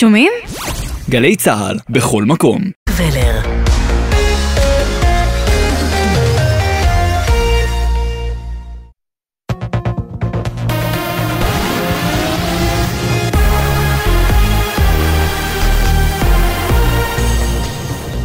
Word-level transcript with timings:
שומעים? 0.00 0.32
גלי 1.10 1.36
צה"ל, 1.36 1.78
בכל 1.90 2.24
מקום. 2.24 2.62
ולר. 2.96 3.40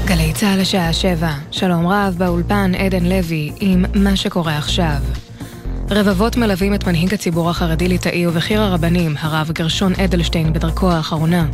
גלי 0.05 0.33
צה"ל 0.33 0.61
השעה 0.61 0.93
שבע, 0.93 1.31
שלום 1.51 1.87
רב 1.87 2.15
באולפן 2.17 2.71
עדן 2.75 3.05
לוי 3.05 3.51
עם 3.59 3.85
מה 3.95 4.15
שקורה 4.15 4.57
עכשיו. 4.57 4.97
רבבות 5.93 6.37
מלווים 6.37 6.73
את 6.73 6.87
מנהיג 6.87 7.13
הציבור 7.13 7.49
החרדי 7.49 7.87
ליטאי 7.87 8.27
ובכיר 8.27 8.61
הרבנים, 8.61 9.15
הרב 9.19 9.51
גרשון 9.51 9.93
אדלשטיין, 9.95 10.53
בדרכו 10.53 10.91
האחרונה. 10.91 11.45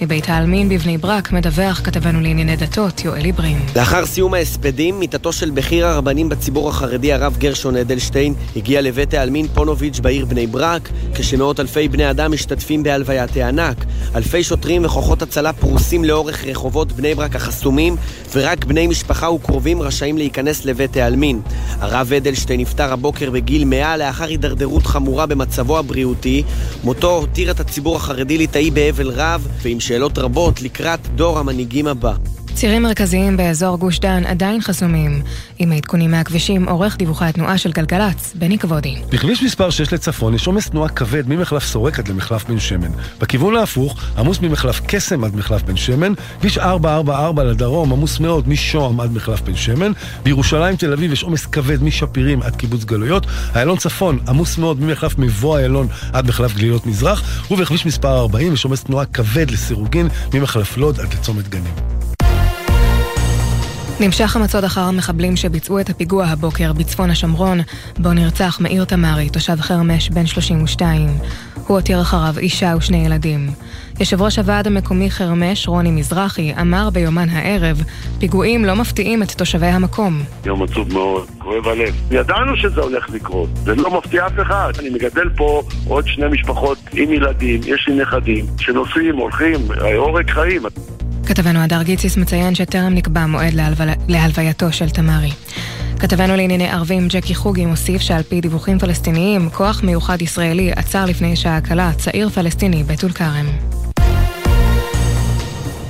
מבית 0.00 0.28
העלמין 0.28 0.68
בבני 0.68 0.98
ברק 0.98 1.32
מדווח 1.32 1.80
כתבנו 1.84 2.20
לענייני 2.20 2.56
דתות, 2.56 3.04
יואל 3.04 3.24
עיברים. 3.24 3.58
לאחר 3.76 4.06
סיום 4.06 4.34
ההספדים, 4.34 4.98
מיתתו 5.00 5.32
של 5.32 5.50
בכיר 5.50 5.86
הרבנים 5.86 6.28
בציבור 6.28 6.68
החרדי, 6.68 7.12
הרב 7.12 7.36
גרשון 7.38 7.76
אדלשטיין, 7.76 8.34
הגיע 8.56 8.80
לבית 8.80 9.14
העלמין 9.14 9.48
פונוביץ' 9.48 10.00
בעיר 10.00 10.24
בני 10.24 10.46
ברק, 10.46 10.88
כשמאות 11.14 11.60
אלפי 11.60 11.88
בני 11.88 12.10
אדם 12.10 12.32
משתתפים 12.32 12.82
בהלוויית 12.82 13.36
הענק. 13.36 13.84
אלפי 14.14 14.44
שוטרים 14.44 14.84
וכוחות 14.84 15.22
הצלה 15.22 15.52
פרוסים 15.52 16.04
לאורך 16.04 16.44
רחובות 16.44 16.92
בני 16.92 17.14
ברק 17.14 17.36
החסומים, 17.36 17.96
ורק 18.34 18.64
בני 18.64 18.86
משפחה 18.86 19.30
וקרובים 19.30 19.82
רשאים 19.82 20.18
להיכנס 20.18 20.64
לבית 20.64 20.96
העלמין. 20.96 21.40
הרב 21.80 22.12
אדלשטיין 22.12 22.60
נפטר 22.60 22.92
הבוקר 22.92 23.30
בגיל 23.30 23.64
100 23.64 23.79
לאחר 23.80 24.24
הידרדרות 24.24 24.86
חמורה 24.86 25.26
במצבו 25.26 25.78
הבריאותי. 25.78 26.42
מותו 26.84 27.10
הותיר 27.10 27.50
את 27.50 27.60
הציבור 27.60 27.96
החרדי-ליטאי 27.96 28.70
באבל 28.70 29.10
רב, 29.10 29.48
ועם 29.62 29.80
שאלות 29.80 30.18
רבות 30.18 30.62
לקראת 30.62 31.00
דור 31.14 31.38
המנהיגים 31.38 31.86
הבא. 31.86 32.12
צירים 32.54 32.82
מרכזיים 32.82 33.36
באזור 33.36 33.78
גוש 33.78 33.98
דן 33.98 34.26
עדיין 34.26 34.60
חסומים. 34.60 35.22
עם 35.58 35.72
העדכונים 35.72 36.10
מהכבישים, 36.10 36.68
עורך 36.68 36.96
דיווחי 36.96 37.24
התנועה 37.24 37.58
של 37.58 37.72
גלגלצ, 37.72 38.32
בני 38.34 38.58
כבודי. 38.58 38.96
בכביש 39.08 39.42
מספר 39.42 39.70
6 39.70 39.92
לצפון 39.92 40.34
יש 40.34 40.46
עומס 40.46 40.68
תנועה 40.68 40.88
כבד 40.88 41.28
ממחלף 41.28 41.64
סורק 41.64 41.98
עד 41.98 42.08
למחלף 42.08 42.44
בן 42.48 42.58
שמן. 42.58 42.90
בכיוון 43.20 43.56
ההפוך, 43.56 43.96
עמוס 44.18 44.40
ממחלף 44.40 44.80
קסם 44.86 45.24
עד 45.24 45.36
מחלף 45.36 45.62
בן 45.62 45.76
שמן. 45.76 46.12
כביש 46.40 46.58
444 46.58 47.44
לדרום 47.44 47.92
עמוס 47.92 48.20
מאוד 48.20 48.48
משוהם 48.48 49.00
עד 49.00 49.12
מחלף 49.12 49.40
בן 49.40 49.56
שמן. 49.56 49.92
בירושלים 50.22 50.76
תל 50.76 50.92
אביב 50.92 51.12
יש 51.12 51.22
עומס 51.22 51.46
כבד 51.46 51.82
משפירים 51.82 52.42
עד 52.42 52.56
קיבוץ 52.56 52.84
גלויות. 52.84 53.26
איילון 53.54 53.76
צפון 53.76 54.18
עמוס 54.28 54.58
מאוד 54.58 54.80
ממחלף 54.80 55.18
מבוא 55.18 55.58
איילון 55.58 55.86
עד 56.12 56.28
מחלף 56.28 56.54
גלילות 56.54 56.86
מזרח. 56.86 57.22
ובכביש 57.50 57.86
מספר 57.86 58.18
40 58.18 58.52
יש 58.52 58.64
עומס 58.64 58.84
תנועה 58.84 59.04
כבד 59.06 59.50
לסירוגין 59.50 60.08
ממחלף 60.34 60.76
לוד 60.76 61.00
עד 61.00 61.14
לצומת 61.14 61.48
גנים. 61.48 61.99
נמשך 64.00 64.36
המצוד 64.36 64.64
אחר 64.64 64.80
המחבלים 64.80 65.36
שביצעו 65.36 65.80
את 65.80 65.90
הפיגוע 65.90 66.24
הבוקר 66.24 66.72
בצפון 66.72 67.10
השומרון, 67.10 67.58
בו 67.98 68.12
נרצח 68.12 68.58
מאיר 68.60 68.84
תמרי, 68.84 69.28
תושב 69.30 69.60
חרמש 69.60 70.10
בן 70.10 70.26
32. 70.26 71.08
הוא 71.66 71.76
הותיר 71.76 72.00
אחריו 72.00 72.34
אישה 72.38 72.74
ושני 72.78 73.06
ילדים. 73.06 73.50
יושב 74.00 74.22
ראש 74.22 74.38
הוועד 74.38 74.66
המקומי 74.66 75.10
חרמש, 75.10 75.68
רוני 75.68 75.90
מזרחי, 75.90 76.52
אמר 76.60 76.90
ביומן 76.90 77.28
הערב, 77.28 77.82
פיגועים 78.18 78.64
לא 78.64 78.76
מפתיעים 78.76 79.22
את 79.22 79.30
תושבי 79.30 79.66
המקום. 79.66 80.22
יום 80.44 80.62
עצוב 80.62 80.92
מאוד, 80.92 81.28
כואב 81.38 81.68
הלב. 81.68 81.94
ידענו 82.10 82.56
שזה 82.56 82.80
הולך 82.80 83.10
לקרות, 83.10 83.48
זה 83.64 83.74
לא 83.74 83.98
מפתיע 83.98 84.26
אף 84.26 84.32
אחד. 84.42 84.72
אני 84.78 84.90
מגדל 84.90 85.28
פה 85.36 85.62
עוד 85.88 86.06
שני 86.06 86.26
משפחות 86.30 86.78
עם 86.92 87.12
ילדים, 87.12 87.60
יש 87.66 87.88
לי 87.88 87.94
נכדים, 88.02 88.46
שנוסעים, 88.58 89.16
הולכים, 89.16 89.56
עורק 89.96 90.30
חיים. 90.30 90.62
כתבנו 91.30 91.60
הדר 91.60 91.82
גיציס 91.82 92.16
מציין 92.16 92.54
שטרם 92.54 92.94
נקבע 92.94 93.26
מועד 93.26 93.54
להלו... 93.54 93.76
להלווייתו 94.08 94.72
של 94.72 94.90
תמרי. 94.90 95.30
כתבנו 95.98 96.36
לענייני 96.36 96.68
ערבים 96.68 97.08
ג'קי 97.08 97.34
חוגי 97.34 97.66
מוסיף 97.66 98.02
שעל 98.02 98.22
פי 98.22 98.40
דיווחים 98.40 98.78
פלסטיניים, 98.78 99.50
כוח 99.50 99.82
מיוחד 99.82 100.22
ישראלי 100.22 100.72
עצר 100.72 101.04
לפני 101.04 101.36
שעה 101.36 101.60
קלה 101.60 101.92
צעיר 101.98 102.28
פלסטיני 102.28 102.84
בטול 102.84 103.12
כרם. 103.12 103.46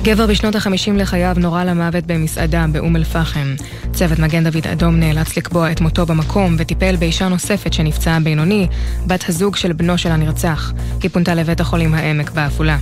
גבר 0.02 0.26
בשנות 0.26 0.54
החמישים 0.54 0.96
לחייו 0.96 1.34
נורה 1.38 1.64
למוות 1.64 2.06
במסעדה 2.06 2.66
באום 2.72 2.96
אל-פחם. 2.96 3.54
צוות 3.92 4.18
מגן 4.18 4.44
דוד 4.44 4.66
אדום 4.66 5.00
נאלץ 5.00 5.36
לקבוע 5.36 5.72
את 5.72 5.80
מותו 5.80 6.06
במקום 6.06 6.56
וטיפל 6.58 6.96
באישה 6.96 7.28
נוספת 7.28 7.72
שנפצעה 7.72 8.20
בינוני, 8.20 8.66
בת 9.06 9.28
הזוג 9.28 9.56
של 9.56 9.72
בנו 9.72 9.98
של 9.98 10.10
הנרצח. 10.10 10.72
היא 11.02 11.10
פונתה 11.10 11.34
לבית 11.34 11.60
החולים 11.60 11.94
העמק 11.94 12.30
בעפולה. 12.30 12.76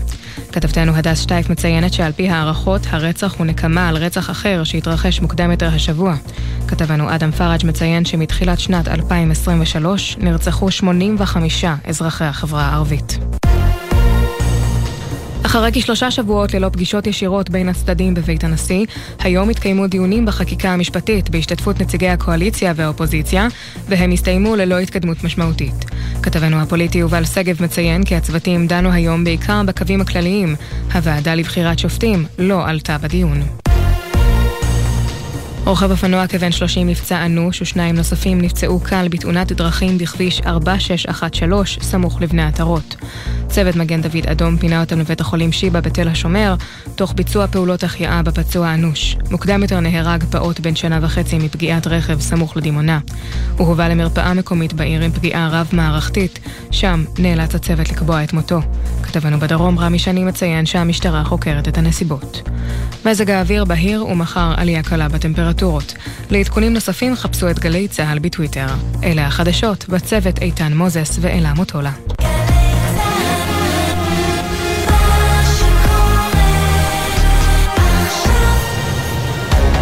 כתבתנו 0.53 0.97
הדס 0.97 1.21
שטייף 1.21 1.50
מציינת 1.50 1.93
שעל 1.93 2.12
פי 2.12 2.28
הערכות, 2.28 2.81
הרצח 2.91 3.34
הוא 3.38 3.47
נקמה 3.47 3.88
על 3.88 3.97
רצח 3.97 4.31
אחר 4.31 4.65
שהתרחש 4.65 5.21
מוקדם 5.21 5.50
יותר 5.50 5.69
השבוע. 5.75 6.15
כתבנו 6.69 7.15
אדם 7.15 7.31
פראג' 7.31 7.66
מציין 7.66 8.04
שמתחילת 8.04 8.60
שנת 8.60 8.88
2023 8.88 10.16
נרצחו 10.19 10.71
85 10.71 11.65
אזרחי 11.84 12.25
החברה 12.25 12.62
הערבית. 12.62 13.19
אחרי 15.43 15.71
כשלושה 15.72 16.10
שבועות 16.10 16.54
ללא 16.54 16.69
פגישות 16.69 17.06
ישירות 17.06 17.50
בין 17.50 17.69
הצדדים 17.69 18.15
בבית 18.15 18.44
הנשיא, 18.44 18.87
היום 19.19 19.50
התקיימו 19.50 19.87
דיונים 19.87 20.26
בחקיקה 20.26 20.69
המשפטית 20.71 21.31
בהשתתפות 21.31 21.81
נציגי 21.81 22.09
הקואליציה 22.09 22.72
והאופוזיציה, 22.76 23.49
והם 23.88 24.10
הסתיימו 24.10 24.56
ללא 24.56 24.78
התקדמות 24.78 25.25
משמעותית. 25.25 25.84
כתבנו 26.22 26.60
הפוליטי 26.60 26.99
יובל 26.99 27.25
שגב 27.25 27.62
מציין 27.62 28.04
כי 28.04 28.16
הצוותים 28.16 28.66
דנו 28.66 28.93
היום 28.93 29.25
בעיקר 29.25 29.62
בקווים 29.66 30.00
הכלליים. 30.00 30.54
הוועדה 30.94 31.34
לבחירת 31.34 31.78
שופטים 31.78 32.26
לא 32.38 32.69
עלתה 32.69 32.99
בדיון. 32.99 33.68
רוכב 35.69 35.91
אופנוע 35.91 36.27
כבן 36.27 36.53
30 36.53 36.89
נפצע 36.89 37.27
אנוש 37.27 37.62
ושניים 37.62 37.95
נוספים 37.95 38.41
נפצעו 38.41 38.81
קל 38.81 39.09
בתאונת 39.09 39.53
דרכים 39.53 39.99
בכביש 39.99 40.41
4613 40.47 41.84
סמוך 41.84 42.23
לבני 42.23 42.43
עטרות. 42.43 42.97
צוות 43.49 43.77
מגן 43.77 44.03
דוד 44.03 44.27
אדום 44.27 44.56
פינה 44.56 44.81
אותם 44.81 44.99
לבית 44.99 45.21
החולים 45.21 45.53
שיבא 45.53 45.81
בתל 45.81 46.09
השומר, 46.09 46.55
תוך 46.95 47.12
ביצוע 47.17 47.47
פעולות 47.47 47.84
החייאה 47.84 48.23
בפצוע 48.23 48.75
אנוש. 48.75 49.17
מוקדם 49.31 49.62
יותר 49.62 49.81
נהרג 49.81 50.25
פעוט 50.31 50.61
בן 50.61 50.77
שנה 50.77 50.99
וחצי 51.03 51.39
מפגיעת 51.39 51.87
רכב 51.87 52.21
סמוך 52.21 52.56
לדימונה. 52.56 52.99
הוא 53.56 53.67
הובא 53.67 53.89
למרפאה 53.89 54.35
מקומית 54.35 54.73
בעיר 54.73 55.03
עם 55.03 55.12
פגיעה 55.12 55.49
רב-מערכתית, 55.49 56.39
שם 56.71 57.05
נאלץ 57.19 57.55
הצוות 57.55 57.91
לקבוע 57.91 58.25
את 58.25 58.33
מותו. 58.33 58.61
כתבנו 59.03 59.41
בדרום 59.41 59.79
רמי 59.79 59.99
שני 59.99 60.25
מציין 60.25 60.67
שהמשטרה 60.67 61.25
חוקרת 61.25 61.69
את 61.69 61.79
הנסיבות. 61.79 62.49
מזג 63.05 63.31
האוויר 63.31 63.65
בהיר 63.65 64.06
ומחר 64.06 64.55
עלייה 64.56 64.83
קלה 64.83 65.09
בטמפרטורות. 65.58 65.94
לעדכונים 66.30 66.72
נוספים 66.72 67.16
חפשו 67.16 67.50
את 67.50 67.58
גלי 67.58 67.88
צה"ל 67.88 68.19
בטוויטר. 68.19 68.66
אלה 69.02 69.26
החדשות, 69.26 69.88
בצוות 69.88 70.38
איתן 70.38 70.72
מוזס 70.72 71.19
ואלה 71.20 71.54
מוטולה. 71.54 71.92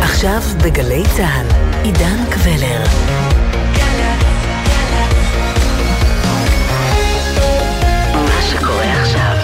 עכשיו 0.02 0.40
בגלי 0.64 1.02
צה"ל, 1.16 1.46
עידן 1.84 2.24
קבלר. 2.30 2.84
מה 8.12 8.42
שקורה 8.50 9.02
עכשיו. 9.02 9.36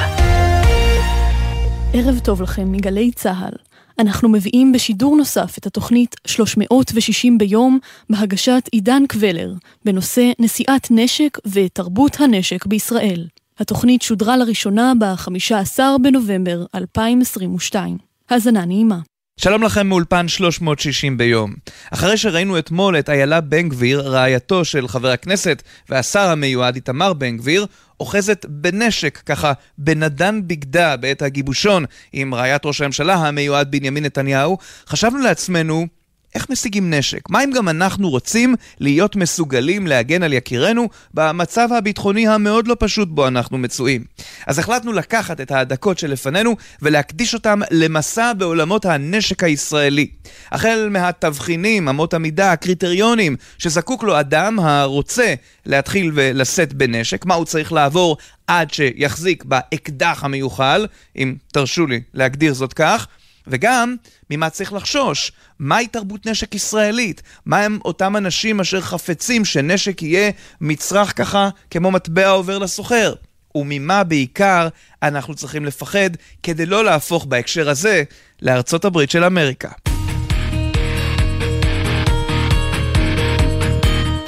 ערב 1.93 2.19
טוב 2.19 2.43
לכם 2.43 2.72
מגלי 2.72 3.10
צה"ל. 3.14 3.72
אנחנו 3.99 4.29
מביאים 4.29 4.73
בשידור 4.73 5.17
נוסף 5.17 5.59
את 5.59 5.67
התוכנית 5.67 6.17
360 6.27 7.39
ביום 7.39 7.79
בהגשת 8.11 8.69
עידן 8.73 9.03
קבלר 9.09 9.53
בנושא 9.85 10.31
נשיאת 10.39 10.89
נשק 10.91 11.39
ותרבות 11.47 12.21
הנשק 12.21 12.67
בישראל. 12.67 13.27
התוכנית 13.59 14.03
שודרה 14.03 14.37
לראשונה 14.37 14.93
ב-15 14.99 15.81
בנובמבר 16.03 16.65
2022. 16.75 17.99
האזנה 18.31 18.65
נעימה. 18.65 18.99
שלום 19.37 19.62
לכם 19.62 19.87
מאולפן 19.87 20.29
360 20.29 21.19
ביום. 21.19 21.55
אחרי 21.91 22.17
שראינו 22.17 22.59
אתמול 22.59 22.99
את 22.99 23.11
איילה 23.11 23.41
בן 23.41 23.69
גביר, 23.69 24.00
רעייתו 24.00 24.65
של 24.65 24.88
חבר 24.88 25.11
הכנסת 25.11 25.62
והשר 25.88 26.31
המיועד 26.31 26.75
איתמר 26.75 27.12
בן 27.12 27.37
גביר, 27.37 27.67
אוחזת 28.02 28.46
בנשק, 28.49 29.19
ככה 29.26 29.52
בנדן 29.78 30.40
בגדה 30.46 30.96
בעת 30.96 31.22
הגיבושון 31.22 31.84
עם 32.12 32.34
רעיית 32.34 32.66
ראש 32.66 32.81
הממשלה 32.81 33.14
המיועד 33.14 33.70
בנימין 33.70 34.04
נתניהו, 34.04 34.58
חשבנו 34.87 35.19
לעצמנו, 35.19 35.87
איך 36.34 36.50
משיגים 36.50 36.94
נשק? 36.94 37.31
מה 37.31 37.44
אם 37.44 37.50
גם 37.50 37.69
אנחנו 37.69 38.10
רוצים 38.10 38.54
להיות 38.81 39.16
מסוגלים 39.16 39.87
להגן 39.87 40.22
על 40.22 40.32
יקירנו 40.32 40.88
במצב 41.14 41.69
הביטחוני 41.78 42.28
המאוד 42.28 42.69
לא 42.69 42.76
פשוט 42.78 43.08
בו 43.08 43.28
אנחנו 43.28 43.58
מצויים? 43.58 44.04
אז 44.47 44.59
החלטנו 44.59 44.93
לקחת 44.93 45.41
את 45.41 45.50
הדקות 45.50 45.99
שלפנינו 45.99 46.56
ולהקדיש 46.83 47.35
אותם 47.35 47.61
למסע 47.71 48.33
בעולמות 48.33 48.85
הנשק 48.85 49.44
הישראלי. 49.44 50.11
החל 50.53 50.89
מהתבחינים, 50.91 51.89
אמות 51.89 52.15
המידה, 52.15 52.53
הקריטריונים 52.53 53.37
שזקוק 53.59 54.03
לו 54.03 54.21
אדם 54.21 54.59
הרוצה 54.61 55.35
להתחיל 55.67 56.11
ולשאת 56.15 56.73
בנשק, 56.73 57.25
מה 57.25 57.35
הוא 57.35 57.44
צריך 57.44 57.73
לעבור 57.73 58.17
עד 58.47 58.73
שיחזיק 58.73 59.44
באקדח 59.44 60.25
המיוחל, 60.25 60.87
אם 61.17 61.35
תרשו 61.53 61.87
לי 61.87 62.00
להגדיר 62.15 62.55
זאת 62.55 62.73
כך, 62.73 63.06
וגם 63.47 63.97
ממה 64.31 64.50
צריך 64.50 64.73
לחשוש. 64.73 65.33
מהי 65.59 65.87
תרבות 65.87 66.27
נשק 66.27 66.55
ישראלית? 66.55 67.23
מה 67.47 67.59
הם 67.59 67.79
אותם 67.85 68.17
אנשים 68.17 68.61
אשר 68.61 68.81
חפצים 68.81 69.45
שנשק 69.45 70.03
יהיה 70.03 70.31
מצרך 70.61 71.19
ככה 71.19 71.49
כמו 71.71 71.91
מטבע 71.91 72.29
עובר 72.29 72.59
לסוחר? 72.59 73.15
וממה 73.54 74.04
בעיקר 74.04 74.69
אנחנו 75.02 75.34
צריכים 75.34 75.64
לפחד 75.64 76.10
כדי 76.43 76.66
לא 76.66 76.84
להפוך 76.84 77.25
בהקשר 77.25 77.69
הזה 77.69 78.02
לארצות 78.43 78.84
הברית 78.84 79.10
של 79.10 79.25
אמריקה. 79.25 79.70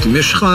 אם 0.06 0.16
יש 0.16 0.32
לך 0.32 0.46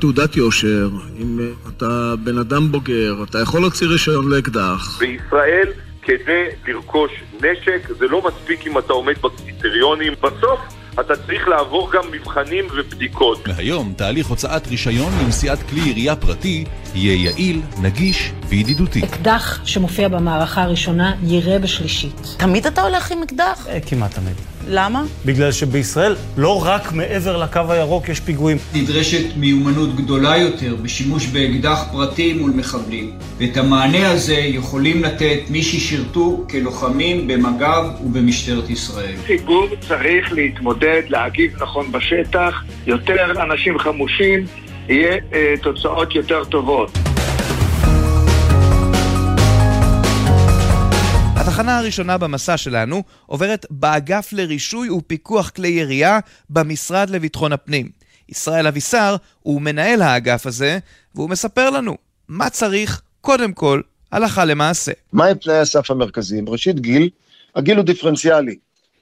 תעודת 0.00 0.36
יושר, 0.36 0.88
אם 1.18 1.38
אתה 1.68 2.14
בן 2.24 2.38
אדם 2.38 2.72
בוגר, 2.72 3.14
אתה 3.30 3.38
יכול 3.38 3.60
להוציא 3.60 3.86
רישיון 3.86 4.28
לאקדח. 4.28 4.98
בישראל, 4.98 5.72
כדי 6.02 6.46
לרכוש 6.68 7.10
נשק, 7.36 7.88
זה 7.98 8.06
לא 8.08 8.22
מספיק 8.28 8.66
אם 8.66 8.78
אתה 8.78 8.92
עומד 8.92 9.14
בקריטריונים. 9.18 10.12
בסוף, 10.22 10.60
אתה 11.00 11.16
צריך 11.16 11.48
לעבור 11.48 11.90
גם 11.92 12.02
מבחנים 12.12 12.64
ובדיקות. 12.78 13.48
מהיום, 13.48 13.92
תהליך 13.96 14.26
הוצאת 14.26 14.66
רישיון 14.66 15.12
לנשיאת 15.22 15.58
כלי 15.62 15.80
ירייה 15.80 16.16
פרטי 16.16 16.64
יהיה 16.94 17.24
יעיל, 17.24 17.60
נגיש 17.82 18.32
וידידותי. 18.48 19.04
אקדח 19.04 19.60
שמופיע 19.64 20.08
במערכה 20.08 20.62
הראשונה 20.62 21.14
יירה 21.22 21.58
בשלישית. 21.58 22.36
תמיד 22.36 22.66
אתה 22.66 22.82
הולך 22.82 23.12
עם 23.12 23.22
אקדח? 23.22 23.66
אה, 23.68 23.78
כמעט 23.80 24.14
תמיד. 24.14 24.34
למה? 24.68 25.04
בגלל 25.26 25.52
שבישראל 25.52 26.16
לא 26.36 26.64
רק 26.64 26.92
מעבר 26.92 27.36
לקו 27.36 27.60
הירוק 27.68 28.08
יש 28.08 28.20
פיגועים. 28.20 28.56
נדרשת 28.74 29.36
מיומנות 29.36 29.96
גדולה 29.96 30.36
יותר 30.36 30.76
בשימוש 30.82 31.26
באקדח 31.26 31.84
פרטי 31.92 32.32
מול 32.32 32.50
מחבלים. 32.50 33.12
ואת 33.38 33.56
המענה 33.56 34.10
הזה 34.10 34.34
יכולים 34.34 35.02
לתת 35.02 35.38
מי 35.50 35.62
ששירתו 35.62 36.44
כלוחמים 36.50 37.28
במג"ב 37.28 37.84
ובמשטרת 38.04 38.70
ישראל. 38.70 39.14
ציבור 39.26 39.66
צריך 39.88 40.32
להתמודד, 40.32 40.85
להגיב 41.08 41.62
נכון 41.62 41.92
בשטח, 41.92 42.64
יותר 42.86 43.42
אנשים 43.42 43.78
חמושים, 43.78 44.44
יהיה 44.88 45.18
אה, 45.32 45.54
תוצאות 45.62 46.14
יותר 46.14 46.44
טובות. 46.44 46.90
התחנה 51.36 51.78
הראשונה 51.78 52.18
במסע 52.18 52.56
שלנו 52.56 53.02
עוברת 53.26 53.66
באגף 53.70 54.32
לרישוי 54.32 54.90
ופיקוח 54.90 55.50
כלי 55.50 55.68
ירייה 55.68 56.18
במשרד 56.50 57.10
לביטחון 57.10 57.52
הפנים. 57.52 57.88
ישראל 58.28 58.66
אבישר 58.66 59.16
הוא 59.42 59.62
מנהל 59.62 60.02
האגף 60.02 60.46
הזה, 60.46 60.78
והוא 61.14 61.30
מספר 61.30 61.70
לנו 61.70 61.96
מה 62.28 62.50
צריך 62.50 63.02
קודם 63.20 63.52
כל 63.52 63.80
הלכה 64.12 64.44
למעשה. 64.44 64.92
מהם 65.12 65.36
תנאי 65.36 65.58
הסף 65.58 65.90
המרכזיים? 65.90 66.48
ראשית 66.48 66.80
גיל, 66.80 67.08
הגיל 67.56 67.76
הוא 67.76 67.84
דיפרנציאלי. 67.84 68.56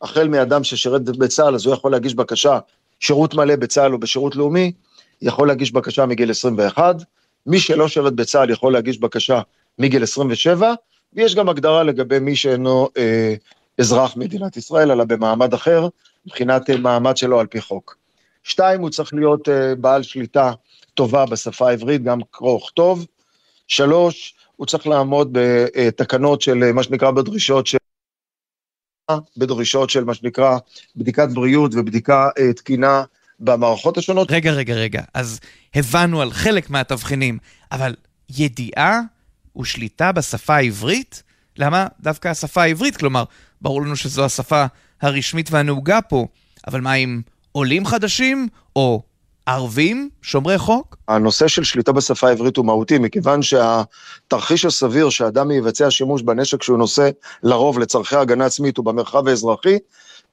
החל 0.04 0.28
מאדם 0.28 0.64
ששירת 0.64 1.02
בצה"ל, 1.02 1.54
אז 1.54 1.66
הוא 1.66 1.74
יכול 1.74 1.92
להגיש 1.92 2.14
בקשה 2.14 2.58
שירות 3.00 3.34
מלא 3.34 3.56
בצה"ל 3.56 3.92
או 3.92 3.98
בשירות 3.98 4.36
לאומי, 4.36 4.72
יכול 5.22 5.48
להגיש 5.48 5.72
בקשה 5.72 6.06
מגיל 6.06 6.30
21, 6.30 6.96
מי 7.46 7.60
שלא 7.60 7.88
שירת 7.88 8.12
בצה"ל 8.12 8.50
יכול 8.50 8.72
להגיש 8.72 8.98
בקשה 8.98 9.40
מגיל 9.78 10.02
27, 10.02 10.74
ויש 11.12 11.34
גם 11.34 11.48
הגדרה 11.48 11.82
לגבי 11.82 12.18
מי 12.18 12.36
שאינו 12.36 12.88
אה, 12.96 13.34
אזרח 13.78 14.16
מדינת 14.16 14.56
ישראל, 14.56 14.90
אלא 14.90 15.04
במעמד 15.04 15.54
אחר, 15.54 15.88
מבחינת 16.26 16.70
אה, 16.70 16.76
מעמד 16.76 17.16
שלו 17.16 17.40
על 17.40 17.46
פי 17.46 17.60
חוק. 17.60 17.96
שתיים, 18.42 18.80
הוא 18.80 18.90
צריך 18.90 19.14
להיות 19.14 19.48
אה, 19.48 19.74
בעל 19.74 20.02
שליטה 20.02 20.52
טובה 20.94 21.26
בשפה 21.26 21.68
העברית, 21.68 22.02
גם 22.02 22.18
קרוא 22.30 22.56
וכתוב. 22.56 23.06
שלוש, 23.68 24.34
הוא 24.56 24.66
צריך 24.66 24.86
לעמוד 24.86 25.28
בתקנות 25.32 26.42
של 26.42 26.62
אה, 26.62 26.72
מה 26.72 26.82
שנקרא 26.82 27.10
בדרישות 27.10 27.66
של... 27.66 27.78
בדרישות 29.36 29.90
של 29.90 30.04
מה 30.04 30.14
שנקרא 30.14 30.58
בדיקת 30.96 31.28
בריאות 31.28 31.74
ובדיקה 31.74 32.28
אה, 32.38 32.52
תקינה 32.52 33.02
במערכות 33.40 33.98
השונות. 33.98 34.30
רגע, 34.30 34.52
רגע, 34.52 34.74
רגע, 34.74 35.02
אז 35.14 35.40
הבנו 35.74 36.22
על 36.22 36.30
חלק 36.32 36.70
מהתבחינים, 36.70 37.38
אבל 37.72 37.94
ידיעה 38.38 39.00
ושליטה 39.58 40.12
בשפה 40.12 40.56
העברית? 40.56 41.22
למה 41.56 41.86
דווקא 42.00 42.28
השפה 42.28 42.62
העברית? 42.62 42.96
כלומר, 42.96 43.24
ברור 43.60 43.82
לנו 43.82 43.96
שזו 43.96 44.24
השפה 44.24 44.64
הרשמית 45.02 45.50
והנהוגה 45.50 46.02
פה, 46.02 46.26
אבל 46.66 46.80
מה 46.80 46.92
עם 46.92 47.22
עולים 47.52 47.86
חדשים 47.86 48.48
או 48.76 49.02
ערבים 49.46 50.08
שומרי 50.22 50.58
חוק? 50.58 50.96
הנושא 51.08 51.48
של 51.48 51.64
שליטה 51.64 51.92
בשפה 51.92 52.28
העברית 52.28 52.56
הוא 52.56 52.66
מהותי, 52.66 52.98
מכיוון 52.98 53.40
שהתרחיש 53.42 54.64
הסביר 54.64 55.10
שאדם 55.10 55.50
יבצע 55.50 55.90
שימוש 55.90 56.22
בנשק 56.22 56.62
שהוא 56.62 56.78
נושא 56.78 57.10
לרוב 57.42 57.78
לצורכי 57.78 58.16
הגנה 58.16 58.46
עצמית 58.46 58.78
ובמרחב 58.78 59.28
האזרחי, 59.28 59.78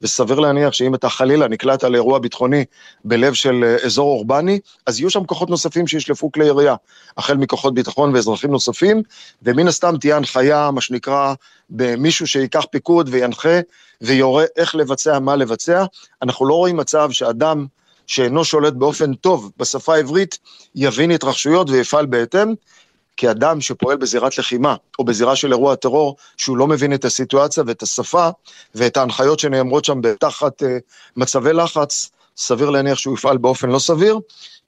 וסביר 0.02 0.40
להניח 0.40 0.72
שאם 0.72 0.94
אתה 0.94 1.08
חלילה 1.08 1.48
נקלעת 1.48 1.84
לאירוע 1.84 2.18
ביטחוני 2.18 2.64
בלב 3.04 3.32
של 3.32 3.64
אה, 3.64 3.86
אזור 3.86 4.10
אורבני, 4.10 4.60
אז 4.86 5.00
יהיו 5.00 5.10
שם 5.10 5.24
כוחות 5.24 5.50
נוספים 5.50 5.86
שישלפו 5.86 6.32
כלי 6.32 6.46
ירייה, 6.46 6.74
החל 7.16 7.36
מכוחות 7.36 7.74
ביטחון 7.74 8.14
ואזרחים 8.14 8.50
נוספים, 8.50 9.02
ומן 9.42 9.68
הסתם 9.68 9.96
תהיה 10.00 10.16
הנחיה, 10.16 10.70
מה 10.70 10.80
שנקרא, 10.80 11.34
במישהו 11.70 12.26
שיקח 12.26 12.64
פיקוד 12.70 13.08
וינחה 13.12 13.60
ויורה 14.00 14.44
איך 14.56 14.74
לבצע, 14.74 15.18
מה 15.18 15.36
לבצע. 15.36 15.84
אנחנו 16.22 16.46
לא 16.46 16.54
רואים 16.54 16.76
מצב 16.76 17.10
שאדם 17.10 17.66
שאינו 18.06 18.44
שולט 18.44 18.72
באופן 18.72 19.14
טוב 19.14 19.52
בשפה 19.56 19.94
העברית, 19.94 20.38
יבין 20.74 21.10
התרחשויות 21.10 21.70
ויפעל 21.70 22.06
בהתאם. 22.06 22.54
כי 23.16 23.30
אדם 23.30 23.60
שפועל 23.60 23.96
בזירת 23.96 24.38
לחימה, 24.38 24.76
או 24.98 25.04
בזירה 25.04 25.36
של 25.36 25.52
אירוע 25.52 25.74
טרור, 25.74 26.16
שהוא 26.36 26.56
לא 26.56 26.66
מבין 26.66 26.94
את 26.94 27.04
הסיטואציה 27.04 27.62
ואת 27.66 27.82
השפה, 27.82 28.28
ואת 28.74 28.96
ההנחיות 28.96 29.38
שנאמרות 29.38 29.84
שם 29.84 30.00
תחת 30.20 30.62
uh, 30.62 30.66
מצבי 31.16 31.52
לחץ, 31.52 32.10
סביר 32.36 32.70
להניח 32.70 32.98
שהוא 32.98 33.14
יפעל 33.14 33.36
באופן 33.36 33.70
לא 33.70 33.78
סביר, 33.78 34.18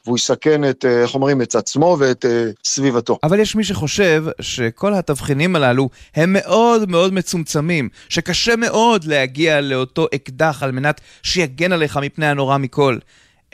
והוא 0.06 0.16
יסכן 0.16 0.70
את, 0.70 0.84
אה, 0.84 1.02
איך 1.02 1.14
אומרים, 1.14 1.42
את 1.42 1.54
עצמו 1.54 1.96
ואת 1.98 2.24
uh, 2.24 2.28
סביבתו. 2.64 3.18
אבל 3.22 3.40
יש 3.40 3.56
מי 3.56 3.64
שחושב 3.64 4.24
שכל 4.40 4.94
התבחינים 4.94 5.56
הללו 5.56 5.88
הם 6.14 6.32
מאוד 6.32 6.90
מאוד 6.90 7.12
מצומצמים, 7.12 7.88
שקשה 8.08 8.56
מאוד 8.56 9.04
להגיע 9.04 9.60
לאותו 9.60 10.06
אקדח 10.14 10.62
על 10.62 10.72
מנת 10.72 11.00
שיגן 11.22 11.72
עליך 11.72 11.96
מפני 11.96 12.26
הנורא 12.26 12.58
מכל. 12.58 12.98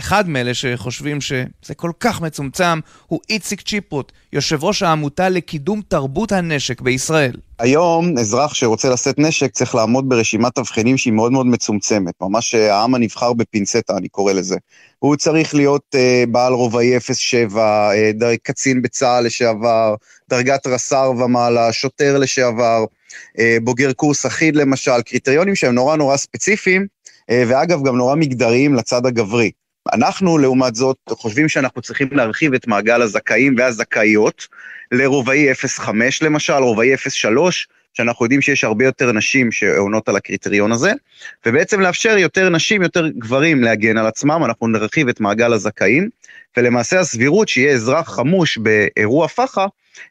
אחד 0.01 0.29
מאלה 0.29 0.55
שחושבים 0.55 1.21
שזה 1.21 1.75
כל 1.77 1.91
כך 2.01 2.21
מצומצם 2.21 2.81
הוא 3.07 3.21
איציק 3.31 3.61
צ'יפרוט, 3.61 4.13
יושב 4.33 4.65
ראש 4.65 4.83
העמותה 4.83 5.29
לקידום 5.29 5.81
תרבות 5.89 6.33
הנשק 6.33 6.81
בישראל. 6.81 7.37
היום 7.59 8.19
אזרח 8.19 8.55
שרוצה 8.55 8.91
לשאת 8.91 9.19
נשק 9.19 9.51
צריך 9.51 9.75
לעמוד 9.75 10.09
ברשימת 10.09 10.55
תבחינים 10.55 10.97
שהיא 10.97 11.13
מאוד 11.13 11.33
מאוד 11.33 11.47
מצומצמת, 11.47 12.15
ממש 12.21 12.55
העם 12.55 12.95
הנבחר 12.95 13.33
בפינצטה, 13.33 13.97
אני 13.97 14.09
קורא 14.09 14.33
לזה. 14.33 14.57
הוא 14.99 15.17
צריך 15.17 15.55
להיות 15.55 15.95
uh, 15.95 16.31
בעל 16.31 16.53
רובעי 16.53 17.01
07, 17.01 17.91
uh, 17.91 18.19
דר, 18.19 18.37
קצין 18.43 18.83
בצה"ל 18.83 19.25
לשעבר, 19.25 19.95
דרגת 20.31 20.67
רס"ר 20.67 21.13
ומעלה, 21.19 21.73
שוטר 21.73 22.19
לשעבר, 22.19 22.85
uh, 23.37 23.41
בוגר 23.63 23.93
קורס 23.93 24.27
אחיד 24.27 24.57
למשל, 24.57 25.03
קריטריונים 25.07 25.55
שהם 25.55 25.75
נורא 25.75 25.97
נורא 25.97 26.17
ספציפיים, 26.17 26.87
uh, 27.31 27.35
ואגב 27.49 27.83
גם 27.85 27.97
נורא 27.97 28.15
מגדריים 28.15 28.75
לצד 28.75 29.07
הגברי. 29.07 29.51
אנחנו, 29.93 30.39
לעומת 30.39 30.75
זאת, 30.75 30.97
חושבים 31.09 31.49
שאנחנו 31.49 31.83
צריכים 31.83 32.09
להרחיב 32.13 32.55
את 32.55 32.67
מעגל 32.67 33.03
הזכאים 33.03 33.55
והזכאיות 33.59 34.49
לרובעי 34.93 35.55
05 35.55 36.23
למשל, 36.23 36.53
רובעי 36.53 36.97
03, 36.97 37.69
שאנחנו 37.95 38.25
יודעים 38.25 38.43
שיש 38.43 38.65
הרבה 38.65 38.85
יותר 38.85 39.13
נשים 39.13 39.53
שעונות 39.53 40.09
על 40.09 40.17
הקריטריון 40.17 40.73
הזה, 40.73 40.93
ובעצם 41.47 41.81
לאפשר 41.81 42.19
יותר 42.19 42.49
נשים, 42.49 42.83
יותר 42.83 43.09
גברים 43.09 43.65
להגן 43.65 43.99
על 43.99 44.07
עצמם, 44.07 44.45
אנחנו 44.45 44.69
נרחיב 44.69 45.09
את 45.09 45.21
מעגל 45.21 45.53
הזכאים, 45.53 46.09
ולמעשה 46.57 47.01
הסבירות 47.01 47.49
שיהיה 47.49 47.73
אזרח 47.73 48.15
חמוש 48.15 48.59
באירוע 48.59 49.29
פח"ע, 49.29 49.67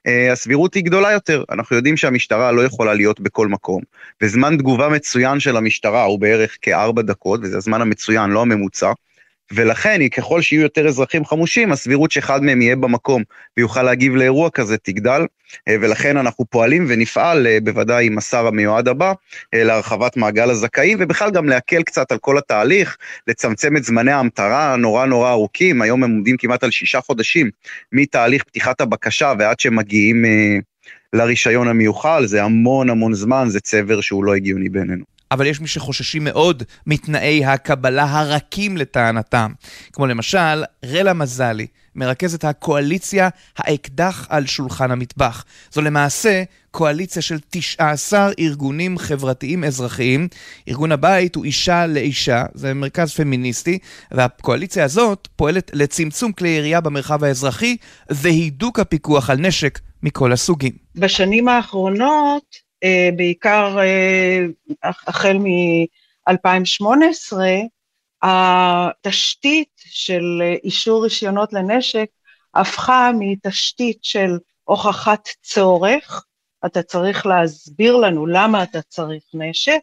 אה, 0.07 0.31
הסבירות 0.31 0.73
היא 0.73 0.83
גדולה 0.83 1.11
יותר. 1.11 1.43
אנחנו 1.51 1.75
יודעים 1.75 1.97
שהמשטרה 1.97 2.51
לא 2.51 2.61
יכולה 2.61 2.93
להיות 2.93 3.19
בכל 3.19 3.47
מקום, 3.47 3.81
וזמן 4.21 4.57
תגובה 4.57 4.89
מצוין 4.89 5.39
של 5.39 5.57
המשטרה 5.57 6.03
הוא 6.03 6.19
בערך 6.19 6.57
כארבע 6.61 7.01
דקות, 7.01 7.39
וזה 7.43 7.57
הזמן 7.57 7.81
המצוין, 7.81 8.29
לא 8.29 8.41
הממוצע. 8.41 8.91
ולכן, 9.53 10.07
ככל 10.09 10.41
שיהיו 10.41 10.61
יותר 10.61 10.87
אזרחים 10.87 11.25
חמושים, 11.25 11.71
הסבירות 11.71 12.11
שאחד 12.11 12.43
מהם 12.43 12.61
יהיה 12.61 12.75
במקום 12.75 13.23
ויוכל 13.57 13.83
להגיב 13.83 14.15
לאירוע 14.15 14.49
כזה 14.49 14.77
תגדל, 14.77 15.21
אה, 15.67 15.75
ולכן 15.81 16.17
אנחנו 16.17 16.45
פועלים 16.45 16.85
ונפעל, 16.89 17.47
אה, 17.47 17.57
בוודאי 17.63 18.07
עם 18.07 18.17
השר 18.17 18.47
המיועד 18.47 18.87
הבא, 18.87 19.13
אה, 19.53 19.63
להרחבת 19.63 20.17
מעגל 20.17 20.49
הזכאים, 20.49 20.97
ובכלל 21.01 21.31
גם 21.31 21.49
להקל 21.49 21.83
קצת 21.83 22.11
על 22.11 22.17
כל 22.17 22.37
התהליך, 22.37 22.97
לצמצם 23.27 23.77
את 23.77 23.83
זמני 23.83 24.11
ההמטרה 24.11 24.73
הנורא 24.73 25.05
נורא 25.05 25.31
ארוכים, 25.31 25.81
היום 25.81 26.03
הם 26.03 26.11
עומדים 26.11 26.37
כמעט 26.37 26.63
על 26.63 26.71
שישה 26.71 27.01
חודשים 27.01 27.49
מתהליך 27.91 28.43
פתיחת 28.43 28.81
הבקשה 28.81 29.33
ועד 29.39 29.59
שמגיעים 29.59 30.25
לרישיון 31.13 31.67
המיוחל, 31.67 32.25
זה 32.25 32.43
המון 32.43 32.89
המון 32.89 33.13
זמן, 33.13 33.45
זה 33.47 33.59
צבר 33.59 34.01
שהוא 34.01 34.23
לא 34.23 34.35
הגיוני 34.35 34.69
בעינינו. 34.69 35.18
אבל 35.31 35.47
יש 35.47 35.61
מי 35.61 35.67
שחוששים 35.67 36.23
מאוד 36.23 36.63
מתנאי 36.87 37.45
הקבלה 37.45 38.03
הרכים 38.03 38.77
לטענתם. 38.77 39.51
כמו 39.93 40.07
למשל, 40.07 40.63
רלה 40.85 41.13
מזלי, 41.13 41.67
מרכזת 41.95 42.45
הקואליציה 42.45 43.29
האקדח 43.57 44.27
על 44.29 44.45
שולחן 44.45 44.91
המטבח. 44.91 45.45
זו 45.71 45.81
למעשה 45.81 46.43
קואליציה 46.71 47.21
של 47.21 47.37
19 47.49 48.31
ארגונים 48.39 48.97
חברתיים 48.97 49.63
אזרחיים. 49.63 50.27
ארגון 50.67 50.91
הבית 50.91 51.35
הוא 51.35 51.45
אישה 51.45 51.87
לאישה, 51.87 52.43
זה 52.53 52.73
מרכז 52.73 53.13
פמיניסטי, 53.13 53.79
והקואליציה 54.11 54.83
הזאת 54.83 55.27
פועלת 55.35 55.71
לצמצום 55.73 56.31
כלי 56.31 56.49
ירייה 56.49 56.81
במרחב 56.81 57.23
האזרחי 57.23 57.77
והידוק 58.09 58.79
הפיקוח 58.79 59.29
על 59.29 59.37
נשק 59.37 59.79
מכל 60.03 60.31
הסוגים. 60.31 60.73
בשנים 60.95 61.47
האחרונות 61.47 62.68
בעיקר 63.15 63.79
אה, 63.79 64.45
החל 64.83 65.37
מ-2018, 65.37 67.33
התשתית 68.21 69.81
של 69.85 70.41
אישור 70.63 71.03
רישיונות 71.03 71.53
לנשק 71.53 72.07
הפכה 72.55 73.11
מתשתית 73.19 74.03
של 74.03 74.37
הוכחת 74.63 75.27
צורך, 75.41 76.25
אתה 76.65 76.83
צריך 76.83 77.25
להסביר 77.25 77.95
לנו 77.95 78.27
למה 78.27 78.63
אתה 78.63 78.81
צריך 78.81 79.23
נשק, 79.33 79.79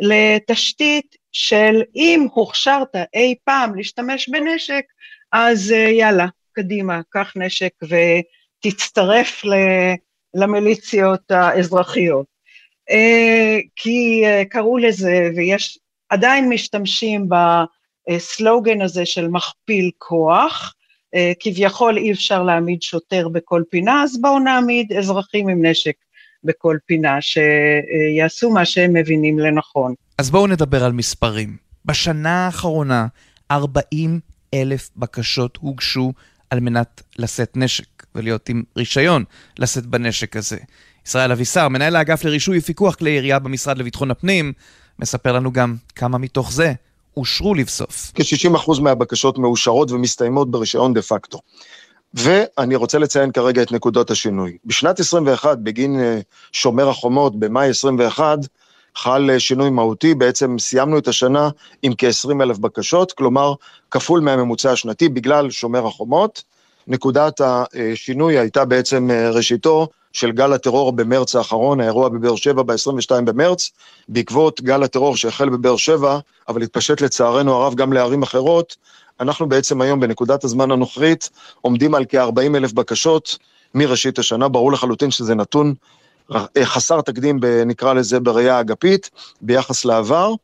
לתשתית 0.00 1.16
של 1.32 1.82
אם 1.94 2.26
הוכשרת 2.32 2.96
אי 3.14 3.34
פעם 3.44 3.74
להשתמש 3.74 4.28
בנשק, 4.28 4.84
אז 5.32 5.72
אה, 5.72 5.90
יאללה, 5.90 6.26
קדימה, 6.52 7.00
קח 7.10 7.32
נשק 7.36 7.72
ותצטרף 7.82 9.42
למיליציות 10.34 11.30
האזרחיות. 11.30 12.26
אה, 12.90 13.58
כי 13.76 14.22
אה, 14.24 14.42
קראו 14.44 14.78
לזה, 14.78 15.30
ויש, 15.36 15.78
עדיין 16.08 16.48
משתמשים 16.48 17.28
בסלוגן 18.08 18.82
הזה 18.82 19.06
של 19.06 19.28
מכפיל 19.28 19.90
כוח, 19.98 20.74
אה, 21.14 21.32
כביכול 21.40 21.96
אי 21.96 22.12
אפשר 22.12 22.42
להעמיד 22.42 22.82
שוטר 22.82 23.28
בכל 23.28 23.62
פינה, 23.70 24.02
אז 24.02 24.20
בואו 24.20 24.38
נעמיד 24.38 24.92
אזרחים 24.92 25.48
עם 25.48 25.66
נשק 25.66 25.94
בכל 26.44 26.76
פינה, 26.86 27.18
שיעשו 27.20 28.50
מה 28.50 28.64
שהם 28.64 28.92
מבינים 28.92 29.38
לנכון. 29.38 29.94
אז 30.18 30.30
בואו 30.30 30.46
נדבר 30.46 30.84
על 30.84 30.92
מספרים. 30.92 31.56
בשנה 31.84 32.46
האחרונה 32.46 33.06
40 33.50 34.20
אלף 34.54 34.90
בקשות 34.96 35.56
הוגשו 35.56 36.12
על 36.50 36.60
מנת 36.60 37.02
לשאת 37.18 37.56
נשק 37.56 37.93
ולהיות 38.14 38.48
עם 38.48 38.62
רישיון 38.76 39.24
לשאת 39.58 39.86
בנשק 39.86 40.36
הזה. 40.36 40.56
ישראל 41.06 41.32
אבישר, 41.32 41.68
מנהל 41.68 41.96
האגף 41.96 42.24
לרישוי 42.24 42.58
ופיקוח 42.58 42.94
כלי 42.94 43.10
ירייה 43.10 43.38
במשרד 43.38 43.78
לביטחון 43.78 44.10
הפנים, 44.10 44.52
מספר 44.98 45.32
לנו 45.32 45.52
גם 45.52 45.76
כמה 45.94 46.18
מתוך 46.18 46.52
זה 46.52 46.72
אושרו 47.16 47.54
לבסוף. 47.54 48.12
כ-60% 48.14 48.80
מהבקשות 48.80 49.38
מאושרות 49.38 49.90
ומסתיימות 49.90 50.50
ברישיון 50.50 50.94
דה 50.94 51.02
פקטו. 51.02 51.38
ואני 52.14 52.76
רוצה 52.76 52.98
לציין 52.98 53.32
כרגע 53.32 53.62
את 53.62 53.72
נקודות 53.72 54.10
השינוי. 54.10 54.56
בשנת 54.64 55.00
21, 55.00 55.58
בגין 55.58 56.00
אה, 56.00 56.20
שומר 56.52 56.88
החומות, 56.88 57.38
במאי 57.38 57.68
21, 57.68 58.38
חל 58.96 59.30
אה, 59.30 59.40
שינוי 59.40 59.70
מהותי, 59.70 60.14
בעצם 60.14 60.58
סיימנו 60.58 60.98
את 60.98 61.08
השנה 61.08 61.48
עם 61.82 61.92
כ-20 61.98 62.42
אלף 62.42 62.58
בקשות, 62.58 63.12
כלומר 63.12 63.54
כפול 63.90 64.20
מהממוצע 64.20 64.72
השנתי 64.72 65.08
בגלל 65.08 65.50
שומר 65.50 65.86
החומות. 65.86 66.42
נקודת 66.86 67.40
השינוי 67.44 68.38
הייתה 68.38 68.64
בעצם 68.64 69.10
אה, 69.10 69.30
ראשיתו 69.30 69.88
של 70.12 70.32
גל 70.32 70.52
הטרור 70.52 70.92
במרץ 70.92 71.36
האחרון, 71.36 71.80
האירוע 71.80 72.08
בבאר 72.08 72.36
שבע 72.36 72.62
ב-22 72.62 73.20
במרץ, 73.24 73.70
בעקבות 74.08 74.60
גל 74.62 74.82
הטרור 74.82 75.16
שהחל 75.16 75.48
בבאר 75.48 75.76
שבע, 75.76 76.18
אבל 76.48 76.62
התפשט 76.62 77.00
לצערנו 77.00 77.54
הרב 77.54 77.74
גם 77.74 77.92
לערים 77.92 78.22
אחרות, 78.22 78.76
אנחנו 79.20 79.48
בעצם 79.48 79.80
היום 79.80 80.00
בנקודת 80.00 80.44
הזמן 80.44 80.70
הנוכרית 80.70 81.30
עומדים 81.60 81.94
על 81.94 82.04
כ-40 82.08 82.56
אלף 82.56 82.72
בקשות 82.72 83.38
מראשית 83.74 84.18
השנה, 84.18 84.48
ברור 84.48 84.72
לחלוטין 84.72 85.10
שזה 85.10 85.34
נתון 85.34 85.74
חסר 86.62 87.00
תקדים, 87.00 87.40
נקרא 87.66 87.92
לזה 87.92 88.20
בראייה 88.20 88.60
אגפית, 88.60 89.10
ביחס 89.40 89.84
לעבר, 89.84 90.34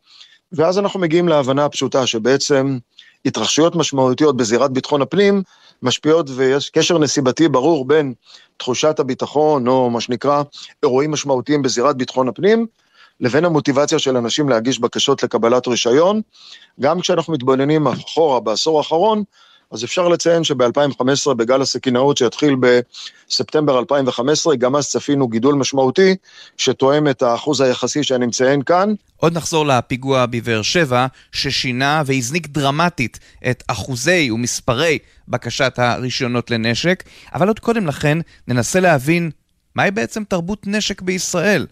ואז 0.52 0.78
אנחנו 0.78 1.00
מגיעים 1.00 1.28
להבנה 1.28 1.64
הפשוטה 1.64 2.06
שבעצם 2.06 2.78
התרחשויות 3.25 3.76
משמעותיות 3.76 4.37
בזירת 4.37 4.70
ביטחון 4.70 5.02
הפנים 5.02 5.42
משפיעות 5.82 6.30
ויש 6.30 6.70
קשר 6.70 6.99
נסיבתי 6.99 7.49
ברור 7.49 7.84
בין 7.84 8.14
תחושת 8.56 8.99
הביטחון, 8.99 9.68
או 9.68 9.90
מה 9.90 10.00
שנקרא 10.00 10.42
אירועים 10.82 11.10
משמעותיים 11.10 11.62
בזירת 11.62 11.96
ביטחון 11.96 12.28
הפנים, 12.28 12.66
לבין 13.20 13.44
המוטיבציה 13.44 13.99
של 13.99 14.16
אנשים 14.16 14.49
להגיש 14.49 14.78
בקשות 14.78 15.22
לקבלת 15.22 15.68
רישיון. 15.68 16.20
גם 16.80 17.00
כשאנחנו 17.00 17.32
מתבוננים 17.32 17.87
אחורה 17.87 18.40
בעשור 18.40 18.78
האחרון, 18.78 19.22
אז 19.72 19.84
אפשר 19.84 20.08
לציין 20.08 20.44
שב-2015, 20.44 21.34
בגל 21.34 21.62
הסכינאות 21.62 22.16
שהתחיל 22.16 22.56
בספטמבר 22.60 23.78
2015, 23.78 24.56
גם 24.56 24.76
אז 24.76 24.88
צפינו 24.88 25.28
גידול 25.28 25.54
משמעותי, 25.54 26.16
שתואם 26.56 27.08
את 27.08 27.22
האחוז 27.22 27.60
היחסי 27.60 28.02
שאני 28.02 28.26
מציין 28.26 28.62
כאן. 28.62 28.94
עוד 29.16 29.36
נחזור 29.36 29.66
לפיגוע 29.66 30.26
בבאר 30.26 30.62
שבע, 30.62 31.06
ששינה 31.32 32.02
והזניק 32.06 32.46
דרמטית 32.46 33.18
את 33.50 33.62
אחוזי 33.66 34.30
ומספרי 34.30 34.98
בקשת 35.28 35.78
הרישיונות 35.78 36.50
לנשק, 36.50 37.04
אבל 37.34 37.48
עוד 37.48 37.58
קודם 37.58 37.86
לכן 37.86 38.18
ננסה 38.48 38.80
להבין 38.80 39.30
מהי 39.74 39.90
בעצם 39.90 40.24
תרבות 40.24 40.66
נשק 40.66 41.02
בישראל. 41.02 41.66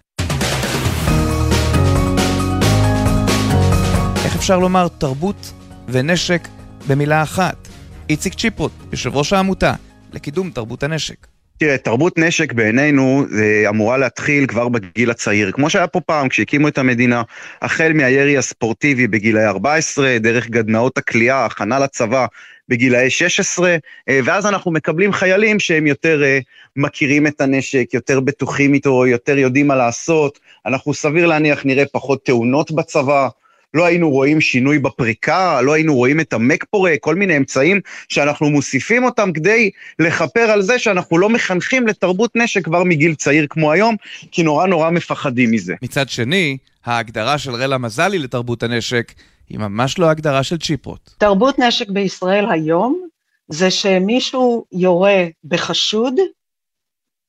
איך 4.24 4.36
אפשר 4.36 4.58
לומר 4.58 4.88
תרבות 4.88 5.52
ונשק 5.88 6.48
במילה 6.88 7.22
אחת? 7.22 7.67
איציק 8.10 8.34
צ'יפרוט, 8.34 8.72
יושב 8.92 9.16
ראש 9.16 9.32
העמותה 9.32 9.72
לקידום 10.12 10.50
תרבות 10.50 10.82
הנשק. 10.82 11.26
תראה, 11.58 11.78
תרבות 11.78 12.18
נשק 12.18 12.52
בעינינו 12.52 13.24
זה 13.30 13.64
אמורה 13.68 13.96
להתחיל 13.96 14.46
כבר 14.46 14.68
בגיל 14.68 15.10
הצעיר, 15.10 15.52
כמו 15.52 15.70
שהיה 15.70 15.86
פה 15.86 16.00
פעם 16.00 16.28
כשהקימו 16.28 16.68
את 16.68 16.78
המדינה, 16.78 17.22
החל 17.62 17.92
מהירי 17.94 18.38
הספורטיבי 18.38 19.06
בגילאי 19.06 19.46
14, 19.46 20.18
דרך 20.18 20.48
גדנאות 20.48 20.98
הכלייה, 20.98 21.44
הכנה 21.44 21.78
לצבא 21.78 22.26
בגילאי 22.68 23.10
16, 23.10 23.76
אה, 24.08 24.20
ואז 24.24 24.46
אנחנו 24.46 24.70
מקבלים 24.70 25.12
חיילים 25.12 25.60
שהם 25.60 25.86
יותר 25.86 26.22
אה, 26.24 26.38
מכירים 26.76 27.26
את 27.26 27.40
הנשק, 27.40 27.94
יותר 27.94 28.20
בטוחים 28.20 28.74
איתו, 28.74 29.06
יותר 29.06 29.38
יודעים 29.38 29.66
מה 29.66 29.76
לעשות, 29.76 30.38
אנחנו 30.66 30.94
סביר 30.94 31.26
להניח 31.26 31.64
נראה 31.64 31.84
פחות 31.92 32.24
תאונות 32.24 32.70
בצבא. 32.72 33.28
לא 33.74 33.84
היינו 33.84 34.10
רואים 34.10 34.40
שינוי 34.40 34.78
בפריקה, 34.78 35.60
לא 35.62 35.72
היינו 35.72 35.94
רואים 35.94 36.20
את 36.20 36.32
המק 36.32 36.64
פורה, 36.70 36.94
כל 37.00 37.14
מיני 37.14 37.36
אמצעים 37.36 37.80
שאנחנו 38.08 38.50
מוסיפים 38.50 39.04
אותם 39.04 39.32
כדי 39.32 39.70
לכפר 39.98 40.40
על 40.40 40.62
זה 40.62 40.78
שאנחנו 40.78 41.18
לא 41.18 41.28
מחנכים 41.28 41.86
לתרבות 41.86 42.36
נשק 42.36 42.64
כבר 42.64 42.84
מגיל 42.84 43.14
צעיר 43.14 43.46
כמו 43.50 43.72
היום, 43.72 43.96
כי 44.30 44.42
נורא 44.42 44.66
נורא 44.66 44.90
מפחדים 44.90 45.50
מזה. 45.50 45.74
מצד 45.82 46.08
שני, 46.08 46.56
ההגדרה 46.84 47.38
של 47.38 47.50
רלה 47.50 47.78
מזלי 47.78 48.18
לתרבות 48.18 48.62
הנשק 48.62 49.12
היא 49.48 49.58
ממש 49.58 49.98
לא 49.98 50.10
הגדרה 50.10 50.42
של 50.42 50.58
צ'יפרוט. 50.58 51.10
תרבות 51.18 51.58
נשק 51.58 51.88
בישראל 51.88 52.50
היום 52.50 53.08
זה 53.48 53.70
שמישהו 53.70 54.64
יורה 54.72 55.24
בחשוד 55.44 56.14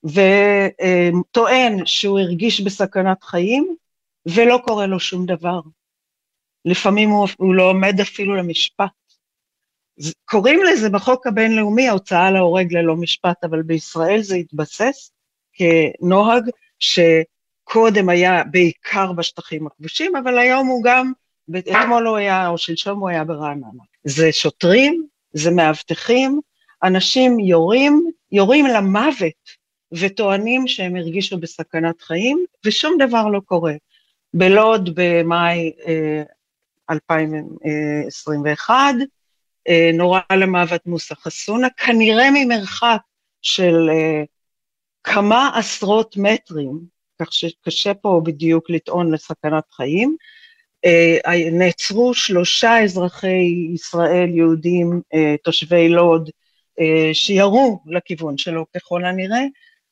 וטוען 0.04 1.86
שהוא 1.86 2.20
הרגיש 2.20 2.62
בסכנת 2.62 3.24
חיים 3.24 3.76
ולא 4.26 4.60
קורה 4.66 4.86
לו 4.86 5.00
שום 5.00 5.26
דבר. 5.26 5.60
לפעמים 6.66 7.10
הוא, 7.10 7.28
הוא 7.38 7.56
לא 7.56 7.70
עומד 7.70 8.00
אפילו 8.00 8.36
למשפט. 8.36 8.90
קוראים 10.26 10.64
לזה 10.64 10.90
בחוק 10.90 11.28
הבינלאומי 11.28 11.88
ההוצאה 11.88 12.32
להורג 12.32 12.74
ללא 12.74 12.96
משפט, 12.96 13.44
אבל 13.44 13.62
בישראל 13.62 14.22
זה 14.22 14.36
התבסס 14.36 15.12
כנוהג 15.54 16.50
שקודם 16.80 18.10
היה 18.10 18.44
בעיקר 18.44 19.12
בשטחים 19.12 19.68
הכבושים, 19.68 20.16
אבל 20.16 20.38
היום 20.38 20.68
הוא 20.68 20.84
גם, 20.84 21.12
אתמול 21.60 22.08
הוא 22.08 22.18
היה, 22.18 22.48
או 22.48 22.58
שלשום 22.58 23.00
הוא 23.00 23.10
היה 23.10 23.24
ברעננה. 23.24 23.84
זה 24.04 24.32
שוטרים, 24.32 25.06
זה 25.34 25.52
מאבטחים, 25.52 26.40
אנשים 26.84 27.40
יורים, 27.40 28.12
יורים 28.32 28.66
למוות 28.66 29.60
וטוענים 29.92 30.68
שהם 30.68 30.96
הרגישו 30.96 31.38
בסכנת 31.38 32.02
חיים, 32.02 32.46
ושום 32.66 32.98
דבר 33.00 33.28
לא 33.28 33.40
קורה. 33.46 33.74
בלוד 34.34 34.90
במאי 34.96 35.72
אה, 35.88 36.24
2021, 36.90 38.96
אה, 39.68 39.92
נורה 39.94 40.22
למוות 40.34 40.86
מוסא 40.86 41.16
חסונה, 41.16 41.68
כנראה 41.70 42.28
ממרחק 42.34 43.02
של 43.42 43.90
אה, 43.90 44.24
כמה 45.04 45.52
עשרות 45.56 46.18
מטרים, 46.18 46.80
כך 47.22 47.34
שקשה 47.34 47.94
פה 47.94 48.22
בדיוק 48.26 48.70
לטעון 48.70 49.14
לסכנת 49.14 49.64
חיים. 49.72 50.16
אה, 50.86 51.50
נעצרו 51.52 52.14
שלושה 52.14 52.84
אזרחי 52.84 53.68
ישראל 53.74 54.30
יהודים, 54.30 55.02
תושבי 55.44 55.90
לוד, 55.90 56.30
שירו 57.14 57.84
לכיוון 57.86 58.38
שלו 58.38 58.66
ככל 58.76 59.06
הנראה, 59.06 59.44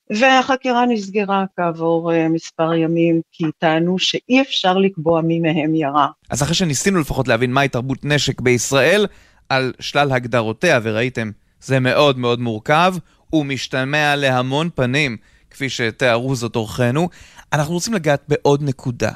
והחקירה 0.09 0.85
נסגרה 0.85 1.45
כעבור 1.55 2.11
מספר 2.29 2.73
ימים, 2.73 3.21
כי 3.31 3.43
טענו 3.59 3.99
שאי 3.99 4.41
אפשר 4.41 4.77
לקבוע 4.77 5.21
מי 5.21 5.39
מהם 5.39 5.75
ירה. 5.75 6.07
אז 6.29 6.43
אחרי 6.43 6.55
שניסינו 6.55 6.99
לפחות 6.99 7.27
להבין 7.27 7.53
מהי 7.53 7.67
תרבות 7.67 8.05
נשק 8.05 8.41
בישראל, 8.41 9.05
על 9.49 9.73
שלל 9.79 10.11
הגדרותיה, 10.11 10.79
וראיתם, 10.83 11.31
זה 11.61 11.79
מאוד 11.79 12.19
מאוד 12.19 12.39
מורכב, 12.39 12.95
ומשתמע 13.33 14.15
להמון 14.15 14.69
פנים, 14.75 15.17
כפי 15.51 15.69
שתיארו 15.69 16.35
זאת 16.35 16.55
אורחינו. 16.55 17.09
אנחנו 17.53 17.73
רוצים 17.73 17.93
לגעת 17.93 18.23
בעוד 18.27 18.63
נקודה. 18.63 19.11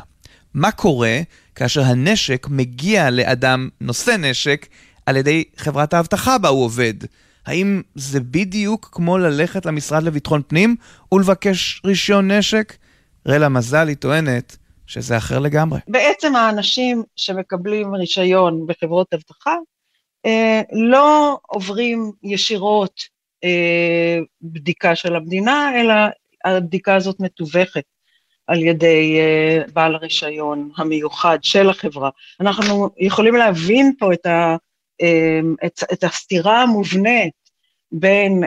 מה 0.54 0.72
קורה 0.72 1.20
כאשר 1.56 1.82
הנשק 1.82 2.48
מגיע 2.50 3.10
לאדם 3.10 3.70
נושא 3.82 4.16
נשק 4.20 4.68
על 5.06 5.18
ידי 5.18 5.44
חברת 5.58 5.94
האבטחה 5.94 6.38
בה 6.38 6.50
הוא 6.50 6.66
עובד? 6.66 6.94
האם 7.46 7.82
זה 7.96 8.20
בדיוק 8.20 8.90
כמו 8.92 9.18
ללכת 9.18 9.66
למשרד 9.66 10.04
לביטחון 10.04 10.42
פנים 10.48 10.76
ולבקש 11.12 11.82
רישיון 11.86 12.32
נשק? 12.32 12.78
רלה 13.28 13.50
מזלי 13.50 13.96
טוענת 13.96 14.58
שזה 14.88 15.18
אחר 15.18 15.40
לגמרי. 15.40 15.80
בעצם 15.88 16.36
האנשים 16.36 17.04
שמקבלים 17.16 17.96
רישיון 17.96 18.66
בחברות 18.68 19.14
אבטחה 19.14 19.56
אה, 20.26 20.62
לא 20.72 21.38
עוברים 21.48 22.12
ישירות 22.24 23.02
אה, 23.44 24.18
בדיקה 24.42 24.96
של 24.96 25.16
המדינה, 25.16 25.82
אלא 25.82 25.94
הבדיקה 26.46 26.96
הזאת 26.96 27.20
מתווכת 27.20 27.84
על 28.48 28.62
ידי 28.64 29.20
אה, 29.20 29.64
בעל 29.74 29.96
הרישיון 29.96 30.70
המיוחד 30.78 31.38
של 31.42 31.70
החברה. 31.70 32.10
אנחנו 32.40 32.90
יכולים 33.00 33.36
להבין 33.36 33.94
פה 34.00 34.14
את, 34.14 34.26
ה, 34.26 34.56
את, 35.66 35.84
את 35.94 36.04
הסתירה 36.04 36.62
המובנית 36.62 37.34
בין 37.92 38.44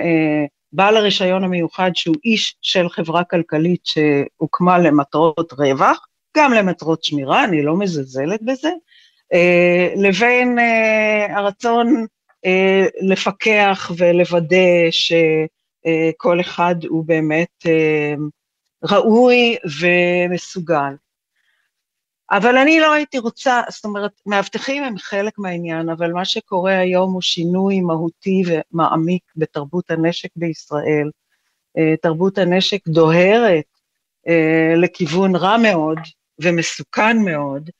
בעל 0.73 0.97
הרישיון 0.97 1.45
המיוחד 1.45 1.91
שהוא 1.95 2.17
איש 2.25 2.57
של 2.63 2.89
חברה 2.89 3.25
כלכלית 3.25 3.87
שהוקמה 3.87 4.79
למטרות 4.79 5.53
רווח, 5.53 6.07
גם 6.37 6.53
למטרות 6.53 7.05
שמירה, 7.05 7.45
אני 7.45 7.63
לא 7.63 7.77
מזלזלת 7.77 8.43
בזה, 8.43 8.71
אה, 9.33 9.89
לבין 9.97 10.59
אה, 10.59 11.37
הרצון 11.37 12.07
אה, 12.47 12.87
לפקח 13.01 13.91
ולוודא 13.97 14.91
שכל 14.91 16.41
אחד 16.41 16.75
הוא 16.89 17.05
באמת 17.07 17.67
ראוי 18.85 19.57
ומסוגל. 19.81 20.95
אבל 22.37 22.57
אני 22.57 22.81
לא 22.81 22.93
הייתי 22.93 23.19
רוצה, 23.19 23.63
זאת 23.71 23.85
אומרת, 23.85 24.11
מאבטחים 24.27 24.85
הם 24.85 24.99
חלק 24.99 25.39
מהעניין, 25.39 25.89
אבל 25.89 26.13
מה 26.13 26.25
שקורה 26.25 26.79
היום 26.79 27.13
הוא 27.13 27.23
שינוי 27.23 27.81
מהותי 27.81 28.43
ומעמיק 28.47 29.23
בתרבות 29.37 29.91
הנשק 29.91 30.29
בישראל. 30.37 31.11
תרבות 32.03 32.39
הנשק 32.39 32.89
דוהרת 32.89 33.65
לכיוון 34.77 35.37
רע 35.37 35.57
מאוד 35.57 35.99
ומסוכן 36.39 37.19
מאוד, 37.19 37.71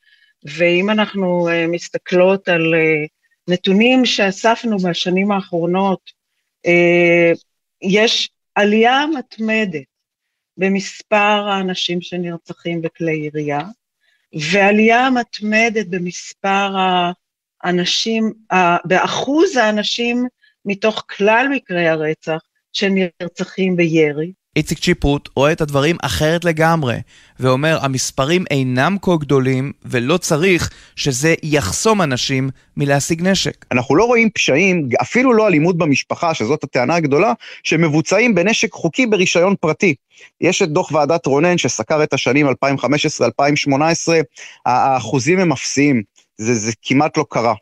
ואם 0.57 0.89
אנחנו 0.89 1.47
uh, 1.49 1.51
מסתכלות 1.71 2.47
על 2.47 2.73
נתונים 3.47 4.05
שאספנו 4.05 4.77
בשנים 4.77 5.31
האחרונות, 5.31 6.11
יש 7.81 8.29
עלייה 8.55 9.05
מתמדת 9.17 9.87
במספר 10.57 11.47
האנשים 11.49 12.01
שנרצחים 12.01 12.81
בכלי 12.81 13.13
ירייה, 13.13 13.61
ועלייה 14.35 15.09
מתמדת 15.09 15.87
במספר 15.89 16.69
האנשים, 17.63 18.33
באחוז 18.85 19.55
האנשים 19.55 20.25
מתוך 20.65 21.05
כלל 21.17 21.47
מקרי 21.51 21.87
הרצח 21.87 22.39
שנרצחים 22.73 23.75
בירי. 23.75 24.31
איציק 24.55 24.79
צ'יפרוט 24.79 25.29
רואה 25.35 25.51
את 25.51 25.61
הדברים 25.61 25.97
אחרת 26.01 26.45
לגמרי, 26.45 26.97
ואומר, 27.39 27.77
המספרים 27.81 28.43
אינם 28.51 28.97
כה 29.01 29.11
גדולים, 29.19 29.71
ולא 29.85 30.17
צריך 30.17 30.69
שזה 30.95 31.33
יחסום 31.43 32.01
אנשים 32.01 32.49
מלהשיג 32.77 33.27
נשק. 33.27 33.65
אנחנו 33.71 33.95
לא 33.95 34.03
רואים 34.03 34.29
פשעים, 34.29 34.89
אפילו 35.01 35.33
לא 35.33 35.47
אלימות 35.47 35.77
במשפחה, 35.77 36.33
שזאת 36.33 36.63
הטענה 36.63 36.95
הגדולה, 36.95 37.33
שמבוצעים 37.63 38.35
בנשק 38.35 38.73
חוקי 38.73 39.05
ברישיון 39.05 39.55
פרטי. 39.59 39.95
יש 40.41 40.61
את 40.61 40.69
דוח 40.69 40.91
ועדת 40.91 41.25
רונן 41.25 41.57
שסקר 41.57 42.03
את 42.03 42.13
השנים 42.13 42.47
2015-2018, 42.49 42.51
האחוזים 44.65 45.39
הם 45.39 45.51
אפסיים, 45.51 46.01
זה, 46.37 46.55
זה 46.55 46.71
כמעט 46.81 47.17
לא 47.17 47.25
קרה. 47.29 47.53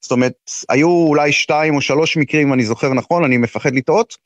זאת 0.00 0.12
אומרת, 0.12 0.32
היו 0.68 0.88
אולי 0.88 1.32
שתיים 1.32 1.74
או 1.74 1.80
שלוש 1.80 2.16
מקרים, 2.16 2.46
אם 2.48 2.52
אני 2.52 2.64
זוכר 2.64 2.94
נכון, 2.94 3.24
אני 3.24 3.36
מפחד 3.36 3.74
לטעות, 3.74 4.16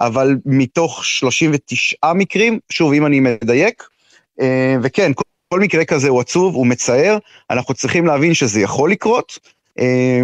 אבל 0.00 0.36
מתוך 0.46 1.04
39 1.04 2.12
מקרים, 2.14 2.58
שוב, 2.70 2.92
אם 2.92 3.06
אני 3.06 3.20
מדייק, 3.20 3.82
אה, 4.40 4.76
וכן, 4.82 5.12
כל 5.48 5.60
מקרה 5.60 5.84
כזה 5.84 6.08
הוא 6.08 6.20
עצוב, 6.20 6.54
הוא 6.54 6.66
מצער, 6.66 7.18
אנחנו 7.50 7.74
צריכים 7.74 8.06
להבין 8.06 8.34
שזה 8.34 8.60
יכול 8.60 8.90
לקרות, 8.90 9.38
אה, 9.78 10.22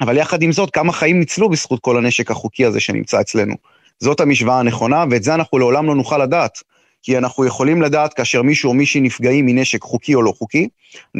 אבל 0.00 0.16
יחד 0.16 0.42
עם 0.42 0.52
זאת, 0.52 0.70
כמה 0.70 0.92
חיים 0.92 1.18
ניצלו 1.18 1.48
בזכות 1.48 1.80
כל 1.80 1.96
הנשק 1.96 2.30
החוקי 2.30 2.64
הזה 2.64 2.80
שנמצא 2.80 3.20
אצלנו. 3.20 3.54
זאת 4.00 4.20
המשוואה 4.20 4.58
הנכונה, 4.58 5.04
ואת 5.10 5.22
זה 5.22 5.34
אנחנו 5.34 5.58
לעולם 5.58 5.86
לא 5.86 5.94
נוכל 5.94 6.18
לדעת. 6.18 6.58
כי 7.02 7.18
אנחנו 7.18 7.44
יכולים 7.44 7.82
לדעת 7.82 8.14
כאשר 8.14 8.42
מישהו 8.42 8.68
או 8.68 8.74
מישהי 8.74 9.00
נפגעים 9.00 9.46
מנשק 9.46 9.82
חוקי 9.82 10.14
או 10.14 10.22
לא 10.22 10.32
חוקי, 10.38 10.68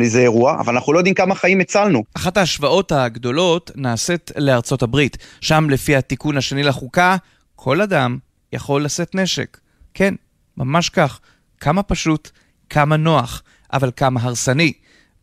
זה 0.02 0.20
אירוע, 0.20 0.60
אבל 0.60 0.74
אנחנו 0.74 0.92
לא 0.92 0.98
יודעים 0.98 1.14
כמה 1.14 1.34
חיים 1.34 1.60
הצלנו. 1.60 2.04
אחת 2.16 2.36
ההשוואות 2.36 2.92
הגדולות 2.92 3.70
נעשית 3.76 4.30
לארצות 4.36 4.82
הברית, 4.82 5.16
שם 5.40 5.70
לפי 5.70 5.96
התיקון 5.96 6.36
השני 6.36 6.62
לחוקה, 6.62 7.16
כל 7.64 7.80
אדם 7.80 8.18
יכול 8.52 8.84
לשאת 8.84 9.14
נשק. 9.14 9.58
כן, 9.94 10.14
ממש 10.56 10.88
כך. 10.88 11.20
כמה 11.60 11.82
פשוט, 11.82 12.30
כמה 12.70 12.96
נוח, 12.96 13.42
אבל 13.72 13.90
כמה 13.96 14.20
הרסני. 14.22 14.72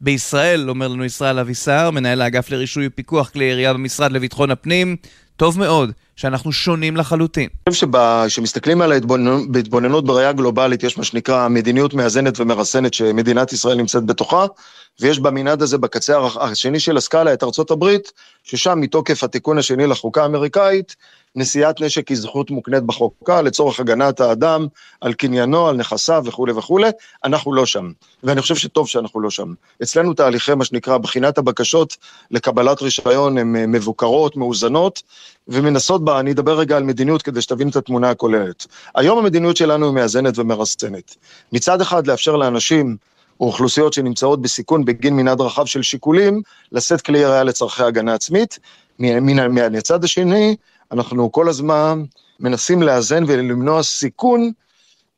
בישראל, 0.02 0.70
אומר 0.70 0.88
לנו 0.88 1.06
ישראל 1.06 1.40
אבישר, 1.40 1.92
מנהל 1.92 2.22
האגף 2.22 2.50
לרישוי 2.50 2.88
ופיקוח 2.88 3.30
כלי 3.30 3.46
ירייה 3.46 3.74
במשרד 3.74 4.12
לביטחון 4.12 4.52
הפנים, 4.52 4.96
טוב 5.36 5.60
מאוד 5.60 5.92
שאנחנו 6.20 6.52
שונים 6.52 6.98
לחלוטין. 6.98 7.50
אני 7.68 7.74
חושב 7.74 7.88
שכשמסתכלים 8.28 8.82
על 8.82 8.92
ההתבוננות, 8.92 10.06
בראייה 10.06 10.32
גלובלית, 10.32 10.84
יש 10.84 10.98
מה 10.98 11.04
שנקרא 11.04 11.48
מדיניות 11.48 11.94
מאזנת 11.94 12.40
ומרסנת 12.40 12.94
שמדינת 12.94 13.54
ישראל 13.54 13.78
נמצאת 13.78 14.06
בתוכה, 14.06 14.46
ויש 15.00 15.20
במנעד 15.20 15.62
הזה 15.62 15.78
בקצה 15.78 16.18
השני 16.40 16.80
של 16.80 16.98
הסקאלה 16.98 17.34
את 17.34 17.44
ארצות 17.44 17.72
הברית, 17.72 18.12
ששם 18.44 18.82
מתוקף 18.82 19.24
התיקון 19.24 19.58
השני 19.58 19.88
לחוקה 19.88 20.24
האמריקאית, 20.24 20.96
נשיאת 21.36 21.82
נשק 21.82 22.08
היא 22.08 22.18
זכות 22.18 22.52
מוקנית 22.52 22.84
בחוקה 22.84 23.42
לצורך 23.42 23.80
הגנת 23.80 24.20
האדם 24.20 24.68
על 25.02 25.14
קניינו, 25.14 25.68
על 25.68 25.76
נכסיו 25.76 26.24
וכולי 26.26 26.54
וכולי, 26.54 26.90
אנחנו 27.24 27.54
לא 27.54 27.66
שם. 27.66 27.92
ואני 28.24 28.42
חושב 28.42 28.56
שטוב 28.56 28.88
שאנחנו 28.88 29.22
לא 29.22 29.30
שם. 29.30 29.54
אצלנו 29.84 30.14
תהליכי, 30.14 30.56
מה 30.56 30.66
שנקרא, 30.66 30.98
בחינת 30.98 31.38
הבקשות 31.38 31.98
לקבלת 32.32 32.82
רישיון 32.82 33.38
הן 33.38 33.56
אה, 33.56 33.68
מבוקרות, 33.68 34.38
מאוזנות, 34.38 35.02
ומנסות 35.48 36.04
בה, 36.10 36.20
אני 36.20 36.32
אדבר 36.32 36.60
רגע 36.60 36.78
על 36.78 36.84
מדיניות 36.84 37.22
כדי 37.22 37.42
שתבין 37.42 37.70
את 37.70 37.76
התמונה 37.76 38.10
הכוללת. 38.10 38.68
היום 38.96 39.18
המדיניות 39.18 39.58
שלנו 39.58 39.86
היא 39.86 39.94
מאזנת 39.94 40.38
ומרסנת. 40.38 41.16
מצד 41.52 41.82
אחד, 41.82 42.08
לאפשר 42.08 42.36
לאנשים 42.36 42.98
או 43.40 43.46
אוכלוסיות 43.46 43.94
שנמצאות 43.94 44.42
בסיכון 44.42 44.86
בגין 44.86 45.16
מנעד 45.16 45.42
רחב 45.42 45.66
של 45.66 45.82
שיקולים, 45.82 46.42
לשאת 46.72 47.02
כלי 47.02 47.20
ירייה 47.20 47.44
לצורכי 47.44 47.84
הגנה 47.84 48.14
עצמית. 48.14 48.60
מהצד 49.72 50.04
השני, 50.04 50.56
אנחנו 50.92 51.32
כל 51.32 51.50
הזמן 51.50 52.04
מנסים 52.40 52.82
לאזן 52.82 53.24
ולמנוע 53.28 53.84
סיכון 53.84 54.52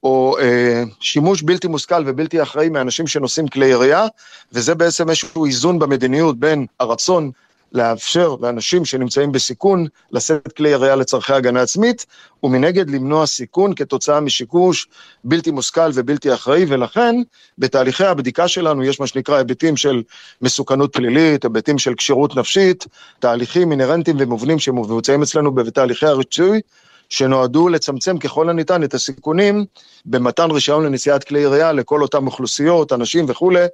או 0.04 0.38
אה, 0.40 0.84
שימוש 1.00 1.42
בלתי 1.42 1.68
מושכל 1.68 2.04
ובלתי 2.06 2.42
אחראי 2.42 2.70
מאנשים 2.70 3.08
שנושאים 3.08 3.48
כלי 3.48 3.66
ירייה, 3.66 4.06
וזה 4.54 4.76
בעצם 4.76 5.10
איזשהו 5.10 5.46
איזון 5.46 5.80
במדיניות 5.80 6.40
בין 6.40 6.66
הרצון 6.80 7.32
לאפשר 7.72 8.36
לאנשים 8.42 8.86
שנמצאים 8.86 9.32
בסיכון 9.32 9.88
לשאת 10.12 10.52
כלי 10.52 10.70
ירייה 10.70 10.96
לצורכי 10.96 11.34
הגנה 11.34 11.62
עצמית, 11.62 12.06
ומנגד 12.44 12.90
למנוע 12.90 13.26
סיכון 13.26 13.76
כתוצאה 13.76 14.20
משיקוש 14.20 14.88
בלתי 15.24 15.52
מושכל 15.52 15.90
ובלתי 15.94 16.34
אחראי, 16.34 16.66
ולכן 16.68 17.16
בתהליכי 17.58 18.06
הבדיקה 18.06 18.48
שלנו 18.48 18.84
יש 18.84 19.00
מה 19.00 19.08
שנקרא 19.08 19.38
היבטים 19.38 19.78
של 19.78 20.04
מסוכנות 20.42 20.94
פלילית, 20.94 21.44
היבטים 21.44 21.78
של 21.78 21.96
כשירות 21.96 22.36
נפשית, 22.36 22.86
תהליכים 23.20 23.72
אינהרנטיים 23.72 24.18
ומובנים 24.20 24.60
שמבוצעים 24.60 25.22
אצלנו 25.22 25.52
בתהליכי 25.52 26.06
הריצוי, 26.06 26.62
שנועדו 27.10 27.70
לצמצם 27.70 28.18
ככל 28.18 28.50
הניתן 28.50 28.84
את 28.84 28.94
הסיכונים 28.94 29.66
במתן 30.06 30.52
רישיון 30.52 30.86
לנשיאת 30.86 31.24
כלי 31.24 31.40
ירייה 31.40 31.72
לכל 31.72 32.02
אותם 32.02 32.28
אוכלוסיות, 32.28 32.94
אנשים 32.94 33.26
וכולי, 33.28 33.66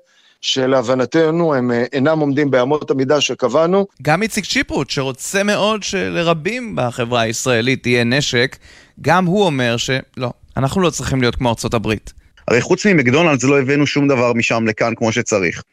שלהבנתנו 0.42 1.54
הם 1.56 1.72
אה, 1.72 1.84
אינם 1.94 2.20
עומדים 2.20 2.52
באמות 2.52 2.92
המידה 2.92 3.22
שקבענו. 3.22 3.88
גם 4.02 4.22
איציק 4.22 4.46
צ'יפרוט, 4.46 4.90
שרוצה 4.90 5.44
מאוד 5.44 5.84
שלרבים 5.84 6.74
בחברה 6.76 7.22
הישראלית 7.22 7.88
יהיה 7.88 8.04
נשק, 8.04 8.58
גם 9.02 9.26
הוא 9.26 9.46
אומר 9.46 9.78
שלא, 9.78 10.32
אנחנו 10.58 10.82
לא 10.82 10.90
צריכים 10.90 11.22
להיות 11.22 11.36
כמו 11.36 11.50
ארצות 11.50 11.74
הברית. 11.74 12.14
הרי 12.48 12.62
חוץ 12.62 12.86
ממקדונלדס 12.86 13.44
לא 13.44 13.60
הבאנו 13.60 13.88
שום 13.88 14.08
דבר 14.08 14.34
משם 14.34 14.68
לכאן 14.68 14.94
כמו 14.96 15.12
שצריך. 15.12 15.64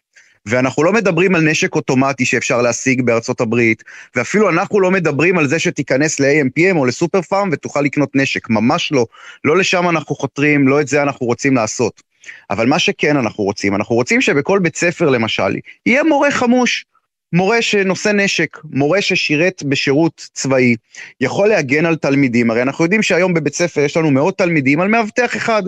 ואנחנו 0.46 0.84
לא 0.84 0.92
מדברים 0.92 1.34
על 1.34 1.40
נשק 1.40 1.74
אוטומטי 1.74 2.24
שאפשר 2.24 2.62
להשיג 2.62 3.02
בארצות 3.02 3.40
הברית, 3.40 3.82
ואפילו 4.16 4.50
אנחנו 4.50 4.80
לא 4.80 4.90
מדברים 4.90 5.38
על 5.38 5.48
זה 5.48 5.58
שתיכנס 5.58 6.20
ל-AMPM 6.20 6.76
או 6.76 6.86
לסופר 6.86 7.22
פארם 7.22 7.48
ותוכל 7.52 7.80
לקנות 7.80 8.10
נשק, 8.14 8.50
ממש 8.50 8.92
לא. 8.92 9.06
לא 9.44 9.56
לשם 9.56 9.88
אנחנו 9.88 10.14
חותרים, 10.14 10.68
לא 10.68 10.80
את 10.80 10.88
זה 10.88 11.02
אנחנו 11.02 11.26
רוצים 11.26 11.54
לעשות. 11.54 12.02
אבל 12.50 12.66
מה 12.66 12.78
שכן 12.78 13.16
אנחנו 13.16 13.44
רוצים, 13.44 13.74
אנחנו 13.74 13.94
רוצים 13.94 14.20
שבכל 14.20 14.58
בית 14.58 14.76
ספר 14.76 15.10
למשל, 15.10 15.56
יהיה 15.86 16.02
מורה 16.02 16.30
חמוש. 16.30 16.84
מורה 17.32 17.62
שנושא 17.62 18.08
נשק, 18.08 18.58
מורה 18.64 19.02
ששירת 19.02 19.62
בשירות 19.62 20.28
צבאי, 20.32 20.76
יכול 21.20 21.48
להגן 21.48 21.86
על 21.86 21.96
תלמידים, 21.96 22.50
הרי 22.50 22.62
אנחנו 22.62 22.84
יודעים 22.84 23.02
שהיום 23.02 23.34
בבית 23.34 23.54
ספר 23.54 23.80
יש 23.80 23.96
לנו 23.96 24.10
מאות 24.10 24.38
תלמידים 24.38 24.80
על 24.80 24.88
מאבטח 24.88 25.36
אחד. 25.36 25.62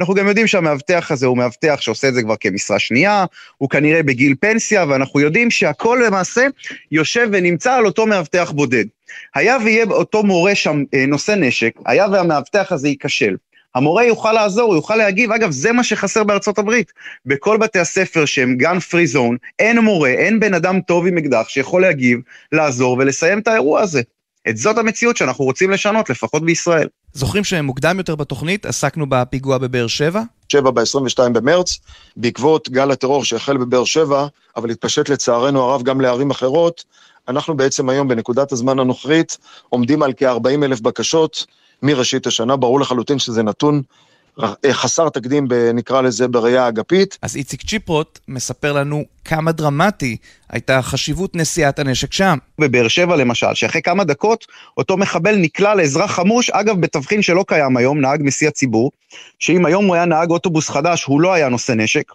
אנחנו 0.00 0.14
גם 0.14 0.28
יודעים 0.28 0.46
שהמאבטח 0.46 1.10
הזה 1.10 1.26
הוא 1.26 1.36
מאבטח 1.36 1.80
שעושה 1.80 2.08
את 2.08 2.14
זה 2.14 2.22
כבר 2.22 2.34
כמשרה 2.40 2.78
שנייה, 2.78 3.24
הוא 3.58 3.70
כנראה 3.70 4.02
בגיל 4.02 4.34
פנסיה, 4.40 4.84
ואנחנו 4.88 5.20
יודעים 5.20 5.50
שהכל 5.50 6.02
למעשה 6.06 6.46
יושב 6.90 7.28
ונמצא 7.32 7.74
על 7.74 7.86
אותו 7.86 8.06
מאבטח 8.06 8.50
בודד. 8.50 8.84
היה 9.34 9.56
ויהיה 9.64 9.84
אותו 9.84 10.22
מורה 10.22 10.54
שם 10.54 10.84
אה, 10.94 11.06
נושא 11.06 11.32
נשק, 11.32 11.72
היה 11.86 12.06
והמאבטח 12.12 12.72
הזה 12.72 12.88
ייכשל. 12.88 13.36
המורה 13.74 14.04
יוכל 14.04 14.32
לעזור, 14.32 14.62
הוא 14.62 14.74
יוכל 14.74 14.96
להגיב. 14.96 15.32
אגב, 15.32 15.50
זה 15.50 15.72
מה 15.72 15.84
שחסר 15.84 16.24
בארצות 16.24 16.58
הברית. 16.58 16.92
בכל 17.26 17.56
בתי 17.56 17.78
הספר 17.78 18.24
שהם 18.24 18.56
גן 18.56 18.78
פרי 18.78 19.06
זון, 19.06 19.36
אין 19.58 19.78
מורה, 19.78 20.10
אין 20.10 20.40
בן 20.40 20.54
אדם 20.54 20.80
טוב 20.80 21.06
עם 21.06 21.18
אקדח 21.18 21.48
שיכול 21.48 21.82
להגיב, 21.82 22.20
לעזור 22.52 22.96
ולסיים 23.00 23.38
את 23.38 23.48
האירוע 23.48 23.80
הזה. 23.80 24.02
את 24.48 24.56
זאת 24.56 24.78
המציאות 24.78 25.16
שאנחנו 25.16 25.44
רוצים 25.44 25.70
לשנות, 25.70 26.10
לפחות 26.10 26.44
בישראל. 26.44 26.88
זוכרים 27.12 27.44
שמוקדם 27.44 27.98
יותר 27.98 28.14
בתוכנית 28.16 28.66
עסקנו 28.66 29.06
בפיגוע 29.08 29.58
בבאר 29.58 29.86
שבע? 29.86 30.22
שבע 30.48 30.70
ב-22 30.70 31.28
במרץ, 31.32 31.78
בעקבות 32.16 32.68
גל 32.70 32.90
הטרור 32.90 33.24
שהחל 33.24 33.56
בבאר 33.56 33.84
שבע, 33.84 34.26
אבל 34.56 34.70
התפשט 34.70 35.08
לצערנו 35.08 35.62
הרב 35.62 35.82
גם 35.82 36.00
לערים 36.00 36.30
אחרות, 36.30 36.84
אנחנו 37.28 37.56
בעצם 37.56 37.88
היום 37.88 38.08
בנקודת 38.08 38.52
הזמן 38.52 38.78
הנוכרית 38.78 39.38
עומדים 39.68 40.02
על 40.02 40.12
כ-40 40.16 40.64
אלף 40.64 40.80
בקשות 40.80 41.46
מראשית 41.82 42.26
השנה, 42.26 42.56
ברור 42.56 42.80
לחלוטין 42.80 43.18
שזה 43.18 43.42
נתון 43.42 43.82
אה, 44.42 44.72
חסר 44.72 45.08
תקדים, 45.08 45.48
נקרא 45.74 46.00
לזה, 46.00 46.28
בראייה 46.28 46.68
אגפית. 46.68 47.18
אז 47.22 47.36
איציק 47.36 47.62
צ'יפרוט 47.62 48.18
מספר 48.28 48.72
לנו 48.72 49.04
כמה 49.24 49.52
דרמטי 49.52 50.16
הייתה 50.50 50.82
חשיבות 50.82 51.36
נשיאת 51.36 51.78
הנשק 51.78 52.12
שם. 52.12 52.38
בבאר 52.58 52.88
שבע 52.88 53.16
למשל, 53.16 53.54
שאחרי 53.54 53.82
כמה 53.82 54.04
דקות 54.04 54.46
אותו 54.76 54.96
מחבל 54.96 55.36
נקלע 55.36 55.74
לאזרח 55.74 56.10
חמוש, 56.10 56.50
אגב, 56.50 56.80
בתבחין 56.80 57.22
שלא 57.22 57.44
קיים 57.48 57.76
היום, 57.76 58.00
נהג 58.00 58.20
מסיע 58.22 58.50
ציבור, 58.50 58.90
שאם 59.38 59.66
היום 59.66 59.86
הוא 59.86 59.94
היה 59.94 60.04
נהג 60.04 60.30
אוטובוס 60.30 60.68
חדש, 60.68 61.04
הוא 61.04 61.20
לא 61.20 61.32
היה 61.32 61.48
נושא 61.48 61.72
נשק. 61.72 62.12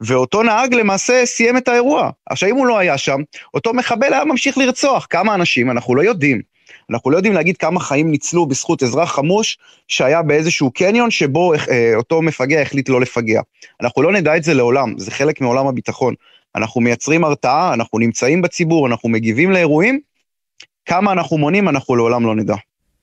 ואותו 0.00 0.42
נהג 0.42 0.74
למעשה 0.74 1.26
סיים 1.26 1.56
את 1.56 1.68
האירוע. 1.68 2.10
עכשיו, 2.30 2.48
אם 2.48 2.56
הוא 2.56 2.66
לא 2.66 2.78
היה 2.78 2.98
שם, 2.98 3.20
אותו 3.54 3.74
מחבל 3.74 4.12
היה 4.12 4.24
ממשיך 4.24 4.58
לרצוח. 4.58 5.06
כמה 5.10 5.34
אנשים, 5.34 5.70
אנחנו 5.70 5.94
לא 5.94 6.02
יודעים. 6.02 6.42
אנחנו 6.90 7.10
לא 7.10 7.16
יודעים 7.16 7.34
להגיד 7.34 7.56
כמה 7.56 7.80
חיים 7.80 8.10
ניצלו 8.10 8.46
בזכות 8.46 8.82
אזרח 8.82 9.12
חמוש 9.12 9.58
שהיה 9.88 10.22
באיזשהו 10.22 10.70
קניון 10.70 11.10
שבו 11.10 11.54
אה, 11.54 11.92
אותו 11.96 12.22
מפגע 12.22 12.60
החליט 12.60 12.88
לא 12.88 13.00
לפגע. 13.00 13.40
אנחנו 13.82 14.02
לא 14.02 14.12
נדע 14.12 14.36
את 14.36 14.44
זה 14.44 14.54
לעולם, 14.54 14.98
זה 14.98 15.10
חלק 15.10 15.40
מעולם 15.40 15.66
הביטחון. 15.66 16.14
אנחנו 16.56 16.80
מייצרים 16.80 17.24
הרתעה, 17.24 17.74
אנחנו 17.74 17.98
נמצאים 17.98 18.42
בציבור, 18.42 18.86
אנחנו 18.86 19.08
מגיבים 19.08 19.50
לאירועים, 19.50 20.00
כמה 20.86 21.12
אנחנו 21.12 21.38
מונים 21.38 21.68
אנחנו 21.68 21.96
לעולם 21.96 22.26
לא 22.26 22.34
נדע. 22.34 22.54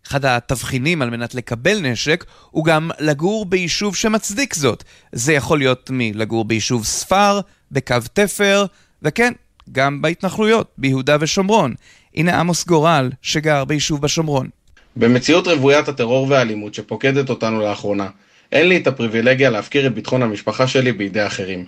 אחד 0.08 0.26
התבחינים 0.26 1.02
על 1.02 1.10
מנת 1.10 1.36
לקבל 1.36 1.80
נשק 1.82 2.26
הוא 2.52 2.65
גם 2.65 2.89
לגור 3.00 3.45
ביישוב 3.45 3.95
שמצדיק 3.95 4.54
זאת. 4.54 4.84
זה 5.12 5.34
יכול 5.34 5.58
להיות 5.58 5.89
מלגור 5.93 6.45
ביישוב 6.45 6.86
ספר, 6.86 7.39
בקו 7.71 7.95
תפר, 8.13 8.65
וכן, 9.02 9.34
גם 9.71 10.01
בהתנחלויות, 10.01 10.67
ביהודה 10.78 11.17
ושומרון. 11.19 11.73
הנה 12.15 12.39
עמוס 12.39 12.65
גורל, 12.65 13.10
שגר 13.21 13.65
ביישוב 13.65 14.01
בשומרון. 14.01 14.49
במציאות 14.95 15.47
רוויית 15.47 15.88
הטרור 15.88 16.28
והאלימות 16.30 16.73
שפוקדת 16.73 17.30
אותנו 17.30 17.60
לאחרונה, 17.62 18.08
אין 18.51 18.67
לי 18.69 18.78
את 18.78 18.88
הפריבילגיה 18.88 19.49
להפקיר 19.49 19.88
את 19.88 19.93
ביטחון 19.93 20.23
המשפחה 20.23 20.67
שלי 20.67 20.91
בידי 20.91 21.25
אחרים. 21.25 21.65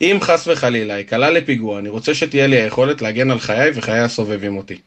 אם 0.00 0.18
חס 0.20 0.48
וחלילה 0.48 0.94
ייקלע 0.94 1.30
לפיגוע, 1.30 1.78
אני 1.78 1.88
רוצה 1.88 2.14
שתהיה 2.14 2.46
לי 2.46 2.60
היכולת 2.60 3.02
להגן 3.02 3.30
על 3.30 3.38
חיי 3.38 3.70
וחיי 3.74 3.98
הסובבים 3.98 4.56
אותי. 4.56 4.78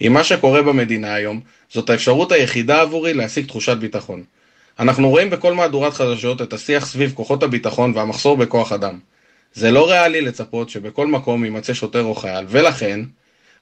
עם 0.00 0.12
מה 0.12 0.24
שקורה 0.24 0.62
במדינה 0.62 1.14
היום, 1.14 1.40
זאת 1.72 1.90
האפשרות 1.90 2.32
היחידה 2.32 2.80
עבורי 2.80 3.14
להשיג 3.14 3.46
תחושת 3.46 3.76
ביטחון. 3.76 4.22
אנחנו 4.78 5.10
רואים 5.10 5.30
בכל 5.30 5.54
מהדורת 5.54 5.94
חדשות 5.94 6.42
את 6.42 6.52
השיח 6.52 6.86
סביב 6.86 7.12
כוחות 7.14 7.42
הביטחון 7.42 7.92
והמחסור 7.94 8.36
בכוח 8.36 8.72
אדם. 8.72 8.98
זה 9.54 9.70
לא 9.70 9.90
ריאלי 9.90 10.20
לצפות 10.20 10.70
שבכל 10.70 11.06
מקום 11.06 11.44
יימצא 11.44 11.74
שוטר 11.74 12.02
או 12.02 12.14
חייל, 12.14 12.44
ולכן, 12.48 13.00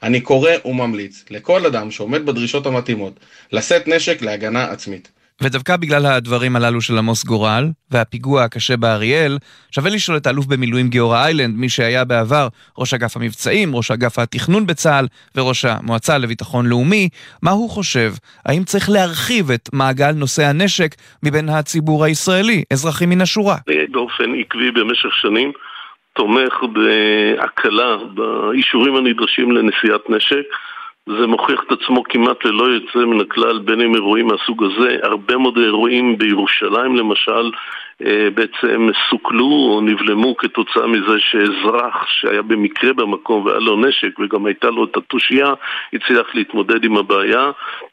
אני 0.02 0.20
קורא 0.20 0.50
וממליץ 0.64 1.24
לכל 1.30 1.66
אדם 1.66 1.90
שעומד 1.90 2.26
בדרישות 2.26 2.66
המתאימות 2.66 3.12
לשאת 3.52 3.88
נשק 3.88 4.22
להגנה 4.22 4.64
עצמית. 4.64 5.10
ודווקא 5.42 5.76
בגלל 5.76 6.06
הדברים 6.06 6.56
הללו 6.56 6.80
של 6.80 6.98
עמוס 6.98 7.24
גורל, 7.24 7.70
והפיגוע 7.90 8.44
הקשה 8.44 8.76
באריאל, 8.76 9.38
שווה 9.70 9.90
לשאול 9.90 10.16
את 10.16 10.26
האלוף 10.26 10.46
במילואים 10.46 10.88
גיורא 10.88 11.24
איילנד, 11.24 11.56
מי 11.56 11.68
שהיה 11.68 12.04
בעבר 12.04 12.48
ראש 12.78 12.94
אגף 12.94 13.16
המבצעים, 13.16 13.76
ראש 13.76 13.90
אגף 13.90 14.18
התכנון 14.18 14.66
בצה"ל 14.66 15.06
וראש 15.34 15.64
המועצה 15.64 16.18
לביטחון 16.18 16.66
לאומי, 16.66 17.08
מה 17.42 17.50
הוא 17.50 17.70
חושב? 17.70 18.12
האם 18.46 18.64
צריך 18.64 18.90
להרחיב 18.90 19.50
את 19.50 19.68
מעגל 19.72 20.12
נושאי 20.12 20.44
הנשק 20.44 20.94
מבין 21.22 21.48
הציבור 21.48 22.04
הישראלי, 22.04 22.62
אזרחים 22.72 23.10
מן 23.10 23.20
השורה? 23.20 23.56
באופן 23.90 24.24
עקבי 24.40 24.70
במשך 24.70 25.14
שנים 25.22 25.52
תומך 26.12 26.62
בהקלה 26.72 27.96
באישורים 27.96 28.96
הנדרשים 28.96 29.52
לנשיאת 29.52 30.10
נשק. 30.10 30.44
זה 31.06 31.26
מוכיח 31.26 31.60
את 31.66 31.72
עצמו 31.72 32.02
כמעט 32.04 32.44
ללא 32.44 32.64
יוצא 32.64 32.98
מן 32.98 33.20
הכלל 33.20 33.58
בין 33.58 33.80
אם 33.80 33.94
אירועים 33.94 34.26
מהסוג 34.26 34.64
הזה. 34.64 34.96
הרבה 35.02 35.36
מאוד 35.36 35.58
אירועים 35.58 36.18
בירושלים 36.18 36.96
למשל 36.96 37.50
אה, 38.06 38.28
בעצם 38.34 38.88
סוכלו 39.10 39.46
או 39.46 39.80
נבלמו 39.80 40.36
כתוצאה 40.36 40.86
מזה 40.86 41.18
שאזרח 41.18 42.06
שהיה 42.06 42.42
במקרה 42.42 42.92
במקום 42.92 43.46
והיה 43.46 43.58
לו 43.58 43.76
נשק 43.76 44.18
וגם 44.18 44.46
הייתה 44.46 44.70
לו 44.70 44.84
את 44.84 44.96
התושייה 44.96 45.52
הצליח 45.92 46.34
להתמודד 46.34 46.84
עם 46.84 46.96
הבעיה. 46.96 47.50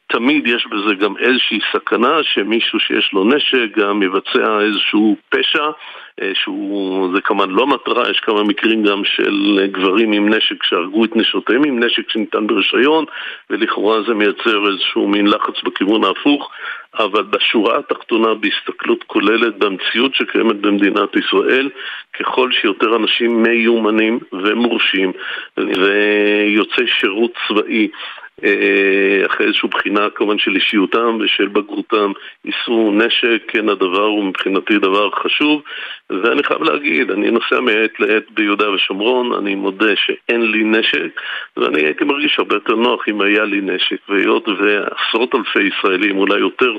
תמיד 0.08 0.48
יש 0.48 0.68
בזה 0.68 0.96
גם 0.96 1.18
איזושהי 1.18 1.60
סכנה 1.74 2.24
שמישהו 2.24 2.80
שיש 2.80 3.10
לו 3.14 3.24
נשק 3.24 3.78
גם 3.78 4.04
יבצע 4.04 4.60
איזשהו 4.60 5.16
פשע 5.30 5.66
שהוא, 6.34 7.10
זה 7.16 7.22
כמובן 7.22 7.50
לא 7.50 7.68
מטרה, 7.68 8.10
יש 8.10 8.20
כמה 8.20 8.44
מקרים 8.44 8.84
גם 8.84 9.02
של 9.04 9.60
גברים 9.72 10.12
עם 10.12 10.34
נשק 10.34 10.64
שהרגו 10.64 11.06
את 11.06 11.16
נשותיהם 11.16 11.64
עם 11.64 11.84
נשק 11.84 12.10
שניתן 12.10 12.48
ברישיון 12.48 13.06
ולכאורה 13.50 14.02
זה 14.08 14.14
מייצר 14.14 14.68
איזשהו 14.72 15.08
מין 15.08 15.28
לחץ 15.28 15.64
בכיוון 15.64 16.04
ההפוך 16.04 16.52
אבל 17.00 17.24
בשורה 17.24 17.78
התחתונה, 17.78 18.34
בהסתכלות 18.34 19.04
כוללת 19.04 19.58
במציאות 19.58 20.16
שקיימת 20.16 20.56
במדינת 20.56 21.16
ישראל, 21.16 21.70
ככל 22.20 22.52
שיותר 22.52 22.96
אנשים 22.96 23.44
מיומנים 23.44 24.20
ומורשים 24.34 25.12
ויוצאי 25.58 26.88
שירות 26.88 27.32
צבאי 27.48 27.88
אה, 27.88 27.98
אחרי 29.26 29.48
איזושהי 29.48 29.70
בחינה 29.70 30.10
כמובן 30.16 30.40
של 30.40 30.56
אישיותם 30.56 31.18
ושל 31.22 31.48
בגרותם 31.48 32.12
יישאו 32.46 32.92
נשק, 32.92 33.44
כן 33.48 33.70
הדבר 33.70 34.06
הוא 34.06 34.24
מבחינתי 34.24 34.78
דבר 34.78 35.10
חשוב 35.12 35.62
ואני 36.10 36.44
חייב 36.44 36.64
להגיד, 36.64 37.12
אני 37.12 37.32
נוסע 37.32 37.60
מעת 37.60 38.00
לעת 38.00 38.32
ביהודה 38.32 38.72
ושומרון, 38.72 39.34
אני 39.34 39.56
מודה 39.56 39.96
שאין 39.96 40.52
לי 40.52 40.64
נשק 40.64 41.22
ואני 41.58 41.82
הייתי 41.82 42.04
מרגיש 42.04 42.40
הרבה 42.40 42.56
יותר 42.56 42.76
נוח 42.76 43.08
אם 43.08 43.22
היה 43.22 43.44
לי 43.44 43.62
נשק 43.62 44.10
והיות 44.10 44.48
ועשרות 44.48 45.36
אלפי 45.36 45.64
ישראלים, 45.64 46.18
אולי 46.18 46.40
יותר 46.40 46.74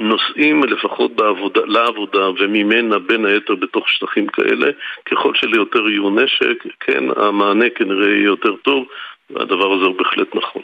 נוסעים 0.00 0.64
לפחות 0.64 1.16
בעבודה, 1.16 1.60
לעבודה 1.64 2.30
וממנה 2.38 2.98
בין 2.98 3.26
היתר 3.26 3.54
בתוך 3.54 3.88
שטחים 3.88 4.26
כאלה, 4.26 4.70
ככל 5.04 5.34
שליותר 5.34 5.88
יהיו 5.88 6.10
נשק, 6.10 6.64
כן, 6.80 7.04
המענה 7.16 7.70
כנראה 7.70 8.08
יהיה 8.08 8.24
יותר 8.24 8.56
טוב 8.56 8.86
והדבר 9.30 9.72
הזה 9.72 9.84
הוא 9.84 9.96
בהחלט 9.98 10.36
נכון. 10.36 10.62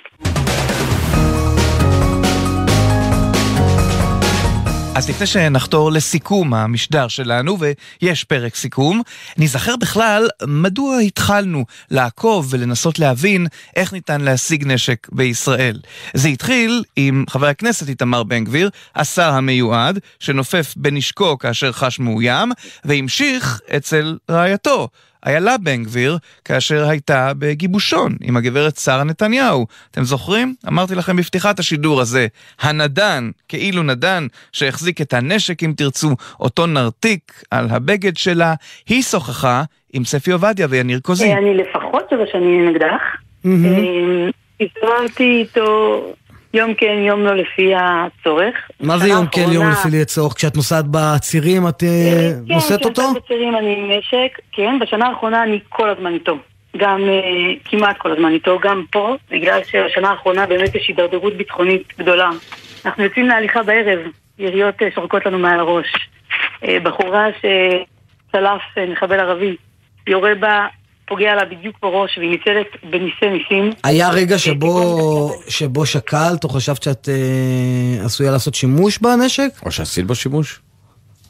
אז 4.94 5.08
לפני 5.08 5.26
שנחתור 5.26 5.92
לסיכום 5.92 6.54
המשדר 6.54 7.08
שלנו, 7.08 7.58
ויש 7.58 8.24
פרק 8.24 8.54
סיכום, 8.54 9.02
נזכר 9.38 9.76
בכלל 9.76 10.28
מדוע 10.46 10.98
התחלנו 10.98 11.64
לעקוב 11.90 12.46
ולנסות 12.50 12.98
להבין 12.98 13.46
איך 13.76 13.92
ניתן 13.92 14.20
להשיג 14.20 14.64
נשק 14.66 15.08
בישראל. 15.12 15.80
זה 16.14 16.28
התחיל 16.28 16.84
עם 16.96 17.24
חבר 17.28 17.46
הכנסת 17.46 17.88
איתמר 17.88 18.22
בן 18.22 18.44
גביר, 18.44 18.70
השר 18.96 19.30
המיועד, 19.30 19.98
שנופף 20.18 20.74
בנשקו 20.76 21.38
כאשר 21.38 21.72
חש 21.72 21.98
מאוים, 21.98 22.52
והמשיך 22.84 23.60
אצל 23.76 24.18
רעייתו, 24.30 24.88
איילה 25.26 25.58
בן 25.58 25.82
גביר 25.84 26.18
כאשר 26.44 26.88
הייתה 26.88 27.32
בגיבושון 27.38 28.16
עם 28.20 28.36
הגברת 28.36 28.76
שרה 28.76 29.04
נתניהו. 29.04 29.66
אתם 29.90 30.02
זוכרים? 30.04 30.54
אמרתי 30.68 30.94
לכם 30.94 31.16
בפתיחת 31.16 31.58
השידור 31.58 32.00
הזה, 32.00 32.26
הנדן, 32.60 33.30
כאילו 33.48 33.82
נדן, 33.82 34.26
שהחזיק 34.52 35.00
את 35.00 35.12
הנשק 35.12 35.62
אם 35.62 35.72
תרצו, 35.76 36.10
אותו 36.40 36.66
נרתיק 36.66 37.42
על 37.50 37.66
הבגד 37.70 38.16
שלה, 38.16 38.54
היא 38.88 39.02
שוחחה 39.02 39.62
עם 39.92 40.04
ספי 40.04 40.32
עובדיה 40.32 40.66
ויניר 40.70 41.00
קוזין. 41.00 41.36
אני 41.36 41.54
לפחות 41.54 42.02
שבע 42.10 42.24
שנים 42.32 42.60
עם 42.60 42.74
אקדח. 42.74 43.02
הסתובבתי 44.60 45.40
איתו 45.40 46.02
יום 46.54 46.74
כן, 46.74 46.98
יום 46.98 47.24
לא 47.24 47.34
לפי 47.34 47.72
הצורך. 47.76 48.54
מה 48.80 48.98
זה 48.98 49.08
יום 49.08 49.26
כן, 49.26 49.46
יום 49.52 49.70
לפי 49.70 50.02
הצורך? 50.02 50.34
כשאת 50.34 50.56
נוסעת 50.56 50.84
בצירים 50.90 51.68
את 51.68 51.82
אה, 51.82 52.30
נושאת 52.46 52.84
אותו? 52.84 53.02
כן, 53.02 53.08
כשאני 53.08 53.20
בצירים 53.20 53.56
אני 53.56 53.76
עם 53.76 53.90
נשק, 53.90 54.38
כן, 54.52 54.78
בשנה 54.80 55.06
האחרונה 55.06 55.42
אני 55.42 55.60
כל 55.68 55.90
הזמן 55.90 56.14
איתו. 56.14 56.36
גם 56.76 57.00
uh, 57.00 57.68
כמעט 57.70 57.98
כל 57.98 58.12
הזמן 58.12 58.32
איתו, 58.32 58.58
גם 58.62 58.84
פה, 58.90 59.16
בגלל 59.30 59.60
שבשנה 59.64 60.10
האחרונה 60.10 60.46
באמת 60.46 60.74
יש 60.74 60.88
הידרדרות 60.88 61.36
ביטחונית 61.36 61.92
גדולה. 61.98 62.30
אנחנו 62.84 63.04
יוצאים 63.04 63.26
להליכה 63.26 63.62
בערב, 63.62 63.98
יריות 64.38 64.74
שורקות 64.94 65.26
לנו 65.26 65.38
מעל 65.38 65.60
הראש. 65.60 66.08
בחורה 66.82 67.26
שצלף 67.38 68.62
מחבל 68.88 69.20
ערבי, 69.20 69.56
יורה 70.06 70.34
בה 70.34 70.66
פוגע 71.06 71.34
לה 71.34 71.44
בדיוק 71.44 71.76
בראש 71.82 72.18
והיא 72.18 72.30
ניצלת 72.30 72.66
בניסי 72.90 73.30
ניסים. 73.30 73.70
היה 73.84 74.10
רגע 74.10 74.38
שבו, 74.38 75.30
שבו 75.48 75.86
שקלת 75.86 76.44
או 76.44 76.48
חשבת 76.48 76.82
שאת 76.82 77.08
אה, 77.08 78.04
עשויה 78.04 78.30
לעשות 78.30 78.54
שימוש 78.54 78.98
בנשק? 78.98 79.50
או 79.66 79.70
שעשית 79.70 80.06
בו 80.06 80.14
שימוש? 80.14 80.60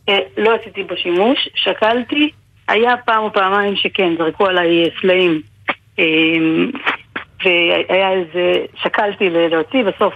אה, 0.09 0.19
לא 0.37 0.55
עשיתי 0.61 0.83
בו 0.83 0.97
שימוש, 0.97 1.49
שקלתי, 1.55 2.31
היה 2.69 2.97
פעם 3.05 3.23
או 3.23 3.33
פעמיים 3.33 3.77
שכן, 3.77 4.15
זרקו 4.19 4.47
עליי 4.47 4.91
סלעים. 5.01 5.43
אה, 5.99 6.05
והיה 7.45 8.11
איזה, 8.11 8.65
שקלתי 8.83 9.31
להוציא, 9.31 9.85
בסוף 9.85 10.15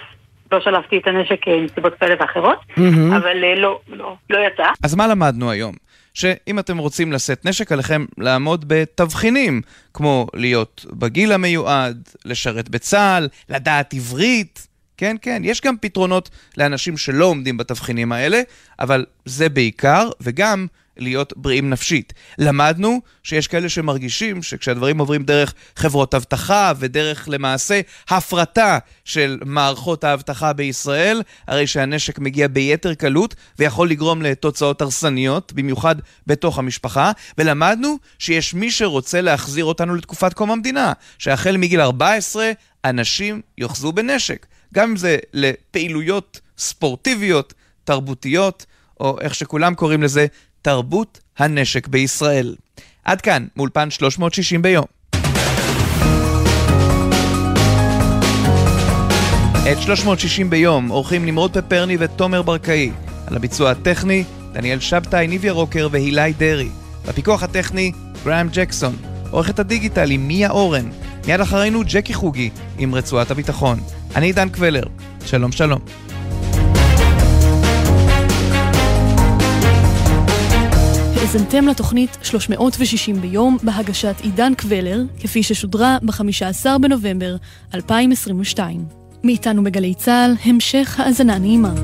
לא 0.53 0.61
שלפתי 0.61 0.99
את 0.99 1.07
הנשק 1.07 1.49
אה, 1.49 1.61
מסיבות 1.61 1.95
כאלה 1.95 2.15
ואחרות, 2.21 2.59
מהמם. 2.77 3.13
אבל 3.13 3.45
אה, 3.45 3.55
לא, 3.55 3.81
לא, 3.89 4.15
לא 4.31 4.39
יצא. 4.39 4.67
אז 4.85 4.95
מה 4.95 5.07
למדנו 5.07 5.51
היום? 5.51 5.86
שאם 6.17 6.59
אתם 6.59 6.79
רוצים 6.79 7.13
לשאת 7.13 7.45
נשק, 7.45 7.73
עליכם 7.73 8.05
לעמוד 8.19 8.65
בתבחינים, 8.69 9.63
כמו 9.95 10.27
להיות 10.35 10.87
בגיל 10.93 11.33
המיועד, 11.33 12.09
לשרת 12.25 12.69
בצה"ל, 12.69 13.29
לדעת 13.49 13.95
עברית. 13.95 14.67
כן, 14.97 15.17
כן, 15.23 15.43
יש 15.45 15.61
גם 15.61 15.75
פתרונות 15.81 16.31
לאנשים 16.57 16.97
שלא 16.97 17.25
עומדים 17.25 17.57
בתבחינים 17.57 18.13
האלה, 18.13 18.41
אבל 18.81 19.07
זה 19.25 19.49
בעיקר, 19.49 20.11
וגם 20.21 20.67
להיות 20.97 21.33
בריאים 21.37 21.71
נפשית. 21.71 22.13
למדנו 22.39 23.01
שיש 23.23 23.49
כאלה 23.49 23.69
שמרגישים 23.69 24.43
שכשהדברים 24.43 24.99
עוברים 24.99 25.23
דרך 25.23 25.55
חברות 25.77 26.15
אבטחה 26.15 26.73
ודרך 26.79 27.29
למעשה 27.29 27.81
הפרטה 28.09 28.79
של 29.05 29.39
מערכות 29.45 30.05
האבטחה 30.05 30.53
בישראל, 30.53 31.23
הרי 31.47 31.67
שהנשק 31.67 32.19
מגיע 32.19 32.49
ביתר 32.49 32.95
קלות 32.95 33.35
ויכול 33.59 33.91
לגרום 33.91 34.23
לתוצאות 34.23 34.83
הרסניות, 34.83 35.53
במיוחד 35.53 35.97
בתוך 36.27 36.59
המשפחה, 36.59 37.13
ולמדנו 37.39 37.97
שיש 38.19 38.55
מי 38.55 38.71
שרוצה 38.71 39.21
להחזיר 39.21 39.65
אותנו 39.65 39.95
לתקופת 39.95 40.33
קום 40.33 40.51
המדינה, 40.51 40.93
שהחל 41.19 41.57
מגיל 41.57 41.81
14 41.81 42.51
אנשים 42.85 43.41
יאחזו 43.59 43.93
בנשק, 43.93 44.47
גם 44.75 44.91
אם 44.91 44.97
זה 44.97 45.19
לפעילויות 45.33 46.41
ספורטיביות, 46.59 47.55
תרבותיות, 47.85 48.67
או 49.01 49.21
איך 49.21 49.35
שכולם 49.35 49.75
קוראים 49.75 50.03
לזה, 50.03 50.27
תרבות 50.67 51.21
הנשק 51.39 51.89
בישראל. 51.89 52.55
עד 53.05 53.21
כאן, 53.21 53.47
מאולפן 53.57 53.91
360 53.91 54.63
ביום. 54.63 54.85
את 59.73 59.83
360 59.83 60.51
ביום 60.51 60.89
עורכים 60.89 61.27
נמרוד 61.27 61.59
פפרני 61.59 61.97
ותומר 62.01 62.43
ברקאי. 62.43 62.91
על 63.27 63.37
הביצוע 63.37 63.71
הטכני, 63.71 64.25
דניאל 64.53 64.81
שבתאי, 64.81 65.27
ניביה 65.27 65.53
רוקר 65.53 65.89
והילי 65.91 66.33
דרעי. 66.33 66.69
בפיקוח 67.09 67.43
הטכני, 67.43 67.93
גראם 68.25 68.49
ג'קסון. 68.53 68.97
עורכת 69.31 69.59
הדיגיטל 69.59 70.11
היא 70.11 70.19
מיה 70.19 70.51
אורן. 70.51 70.91
מיד 71.27 71.41
אחרינו 71.41 71.83
ג'קי 71.87 72.15
חוגי 72.15 72.51
עם 72.79 72.95
רצועת 72.95 73.31
הביטחון. 73.31 73.79
אני 74.17 74.27
עידן 74.27 74.49
קבלר. 74.49 74.85
שלום 75.27 75.53
שלום. 75.53 75.81
האזנתם 81.21 81.67
לתוכנית 81.69 82.19
360 82.23 83.21
ביום 83.21 83.59
בהגשת 83.63 84.15
עידן 84.23 84.55
קבלר, 84.55 85.03
כפי 85.21 85.43
ששודרה 85.43 85.99
ב-15 86.03 86.79
בנובמבר 86.81 87.37
2022. 87.75 88.85
מאיתנו 89.25 89.65
בגלי 89.65 89.95
צה"ל, 89.95 90.35
המשך 90.45 91.01
האזנה 91.01 91.39
נעימה. 91.39 91.75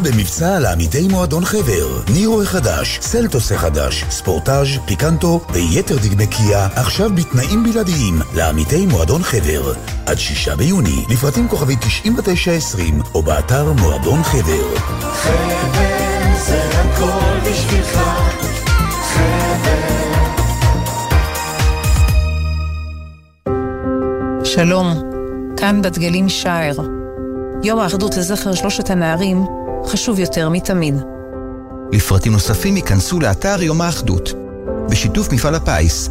במבצע 0.00 0.58
לעמיתי 0.58 1.08
מועדון 1.08 1.44
חבר. 1.44 2.00
נירו 2.12 2.42
החדש, 2.42 2.98
סלטוס 3.02 3.52
החדש, 3.52 4.04
ספורטאז', 4.10 4.68
פיקנטו 4.86 5.40
ויתר 5.52 5.96
דגמי 5.96 6.26
קיה 6.26 6.68
עכשיו 6.74 7.10
בתנאים 7.14 7.64
בלעדיים 7.64 8.20
לעמיתי 8.34 8.86
מועדון 8.86 9.22
חבר. 9.22 9.72
עד 10.06 10.18
שישה 10.18 10.56
ביוני, 10.56 11.04
לפרטים 11.08 11.48
כוכבי 11.48 11.76
9920 11.76 13.00
או 13.14 13.22
באתר 13.22 13.72
מועדון 13.72 14.22
חבר. 14.22 14.76
חבר 15.00 15.90
זה 16.46 16.62
הכל 16.70 17.50
בשבילך, 17.50 18.00
חבר. 19.02 20.00
שלום, 24.44 25.02
כאן 25.56 25.82
בת 25.82 25.98
גלים 25.98 26.28
שער. 26.28 26.76
יום 27.62 27.78
האחדות 27.78 28.16
לזכר 28.16 28.54
שלושת 28.54 28.90
הנערים 28.90 29.59
חשוב 29.90 30.18
יותר 30.18 30.48
מתמיד. 30.48 30.94
לפרטים 31.92 32.32
נוספים 32.32 32.76
ייכנסו 32.76 33.20
לאתר 33.20 33.62
יום 33.62 33.80
האחדות, 33.80 34.32
בשיתוף 34.90 35.32
מפעל 35.32 35.54
הפיס. 35.54 36.10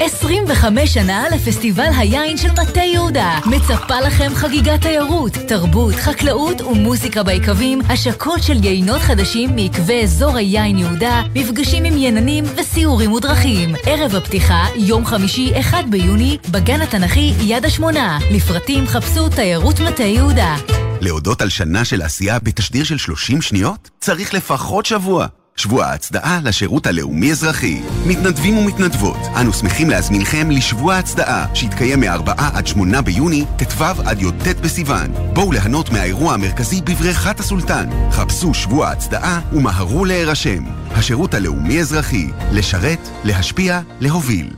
25 0.00 0.94
שנה 0.94 1.24
לפסטיבל 1.34 1.88
היין 1.96 2.36
של 2.36 2.50
מטה 2.50 2.80
יהודה. 2.80 3.38
מצפה 3.46 4.00
לכם 4.00 4.34
חגיגת 4.34 4.80
תיירות, 4.80 5.32
תרבות, 5.32 5.94
חקלאות 5.94 6.60
ומוזיקה 6.60 7.22
ביקבים, 7.22 7.80
השקות 7.88 8.42
של 8.42 8.64
יינות 8.64 9.00
חדשים 9.00 9.56
מעקבי 9.56 10.02
אזור 10.02 10.36
היין 10.36 10.78
יהודה, 10.78 11.22
מפגשים 11.34 11.84
עם 11.84 11.94
יננים 11.96 12.44
וסיורים 12.56 13.12
ודרכים. 13.12 13.74
ערב 13.86 14.14
הפתיחה, 14.14 14.64
יום 14.76 15.06
חמישי, 15.06 15.60
1 15.60 15.84
ביוני, 15.90 16.38
בגן 16.50 16.80
התנ"כי 16.80 17.32
יד 17.40 17.64
השמונה. 17.64 18.18
לפרטים 18.30 18.86
חפשו 18.86 19.28
תיירות 19.28 19.80
מטה 19.80 20.02
יהודה. 20.02 20.81
להודות 21.02 21.42
על 21.42 21.48
שנה 21.48 21.84
של 21.84 22.02
עשייה 22.02 22.38
בתשדיר 22.38 22.84
של 22.84 22.98
30 22.98 23.42
שניות? 23.42 23.90
צריך 24.00 24.34
לפחות 24.34 24.86
שבוע. 24.86 25.26
שבוע 25.56 25.86
ההצדעה 25.86 26.40
לשירות 26.44 26.86
הלאומי-אזרחי. 26.86 27.82
מתנדבים 28.06 28.58
ומתנדבות, 28.58 29.16
אנו 29.40 29.52
שמחים 29.52 29.90
להזמינכם 29.90 30.50
לשבוע 30.50 30.94
ההצדעה, 30.94 31.54
שיתקיים 31.54 32.00
מ-4 32.00 32.32
עד 32.36 32.66
8 32.66 33.02
ביוני, 33.02 33.44
ט"ו 33.56 33.84
עד 33.84 34.22
י"ט 34.22 34.60
בסיוון. 34.60 35.12
בואו 35.32 35.52
ליהנות 35.52 35.90
מהאירוע 35.90 36.34
המרכזי 36.34 36.80
בבריכת 36.80 37.40
הסולטן. 37.40 37.88
חפשו 38.10 38.54
שבוע 38.54 38.88
ההצדעה 38.88 39.40
ומהרו 39.52 40.04
להירשם. 40.04 40.64
השירות 40.90 41.34
הלאומי-אזרחי, 41.34 42.30
לשרת, 42.52 43.08
להשפיע, 43.24 43.80
להוביל. 44.00 44.50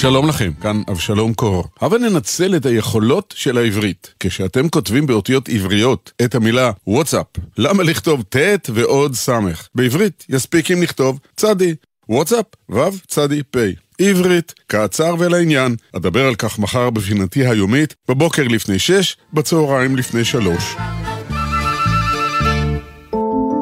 שלום 0.00 0.28
לכם, 0.28 0.52
כאן 0.62 0.82
אבשלום 0.90 1.34
קור. 1.34 1.64
הבה 1.80 1.98
ננצל 1.98 2.56
את 2.56 2.66
היכולות 2.66 3.34
של 3.36 3.58
העברית. 3.58 4.14
כשאתם 4.20 4.68
כותבים 4.68 5.06
באותיות 5.06 5.48
עבריות 5.48 6.12
את 6.24 6.34
המילה 6.34 6.70
וואטסאפ, 6.86 7.26
למה 7.58 7.82
לכתוב 7.82 8.22
ט' 8.22 8.70
ועוד 8.74 9.14
ס'? 9.14 9.28
בעברית 9.74 10.26
יספיק 10.28 10.70
אם 10.70 10.82
נכתוב 10.82 11.18
צדי. 11.36 11.74
וואטסאפ, 12.08 12.44
ו' 12.70 12.80
צדי 13.06 13.42
פ'. 13.50 13.56
עברית, 14.00 14.54
קצר 14.66 15.14
ולעניין. 15.18 15.76
אדבר 15.96 16.26
על 16.26 16.34
כך 16.34 16.58
מחר 16.58 16.90
בפינתי 16.90 17.46
היומית, 17.46 17.94
בבוקר 18.08 18.44
לפני 18.48 18.78
שש, 18.78 19.16
בצהריים 19.32 19.96
לפני 19.96 20.24
שלוש. 20.24 20.76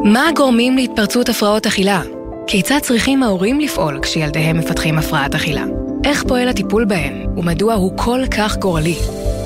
מה 0.04 0.28
הגורמים 0.28 0.76
להתפרצות 0.76 1.28
הפרעות 1.28 1.66
אכילה? 1.66 2.02
כיצד 2.46 2.78
צריכים 2.82 3.22
ההורים 3.22 3.60
לפעול 3.60 4.00
כשילדיהם 4.02 4.58
מפתחים 4.58 4.98
הפרעת 4.98 5.34
אכילה? 5.34 5.64
איך 6.04 6.24
פועל 6.28 6.48
הטיפול 6.48 6.84
בהם, 6.84 7.24
ומדוע 7.36 7.74
הוא 7.74 7.92
כל 7.96 8.20
כך 8.30 8.56
גורלי? 8.56 8.94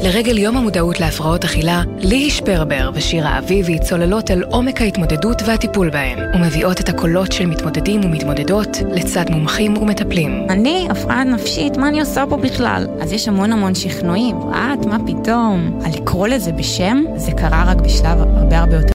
לרגל 0.03 0.39
יום 0.39 0.57
המודעות 0.57 1.01
להפרעות 1.01 1.45
אכילה, 1.45 1.83
ליהי 1.99 2.31
שפרבר 2.31 2.91
ושירה 2.95 3.39
אביבי 3.39 3.79
צוללות 3.79 4.31
אל 4.31 4.43
עומק 4.43 4.81
ההתמודדות 4.81 5.43
והטיפול 5.47 5.91
בהם, 5.91 6.19
ומביאות 6.35 6.81
את 6.81 6.89
הקולות 6.89 7.33
של 7.33 7.47
מתמודדים 7.47 8.01
ומתמודדות 8.05 8.69
לצד 8.91 9.25
מומחים 9.31 9.77
ומטפלים. 9.77 10.47
אני, 10.51 10.87
הפרעה 10.91 11.25
נפשית, 11.25 11.77
מה 11.77 11.89
אני 11.89 12.01
עושה 12.01 12.25
פה 12.29 12.37
בכלל? 12.37 12.87
אז 13.01 13.13
יש 13.13 13.29
המון 13.29 13.53
המון 13.53 13.75
שכנועים, 13.75 14.37
את, 14.37 14.87
מה 14.87 14.99
פתאום? 15.07 15.81
על 15.85 15.93
לקרוא 15.93 16.29
לזה 16.29 16.53
בשם, 16.53 17.05
זה 17.17 17.33
קרה 17.33 17.65
רק 17.67 17.77
בשלב 17.77 18.19
הרבה 18.19 18.59
הרבה 18.59 18.77
יותר 18.77 18.83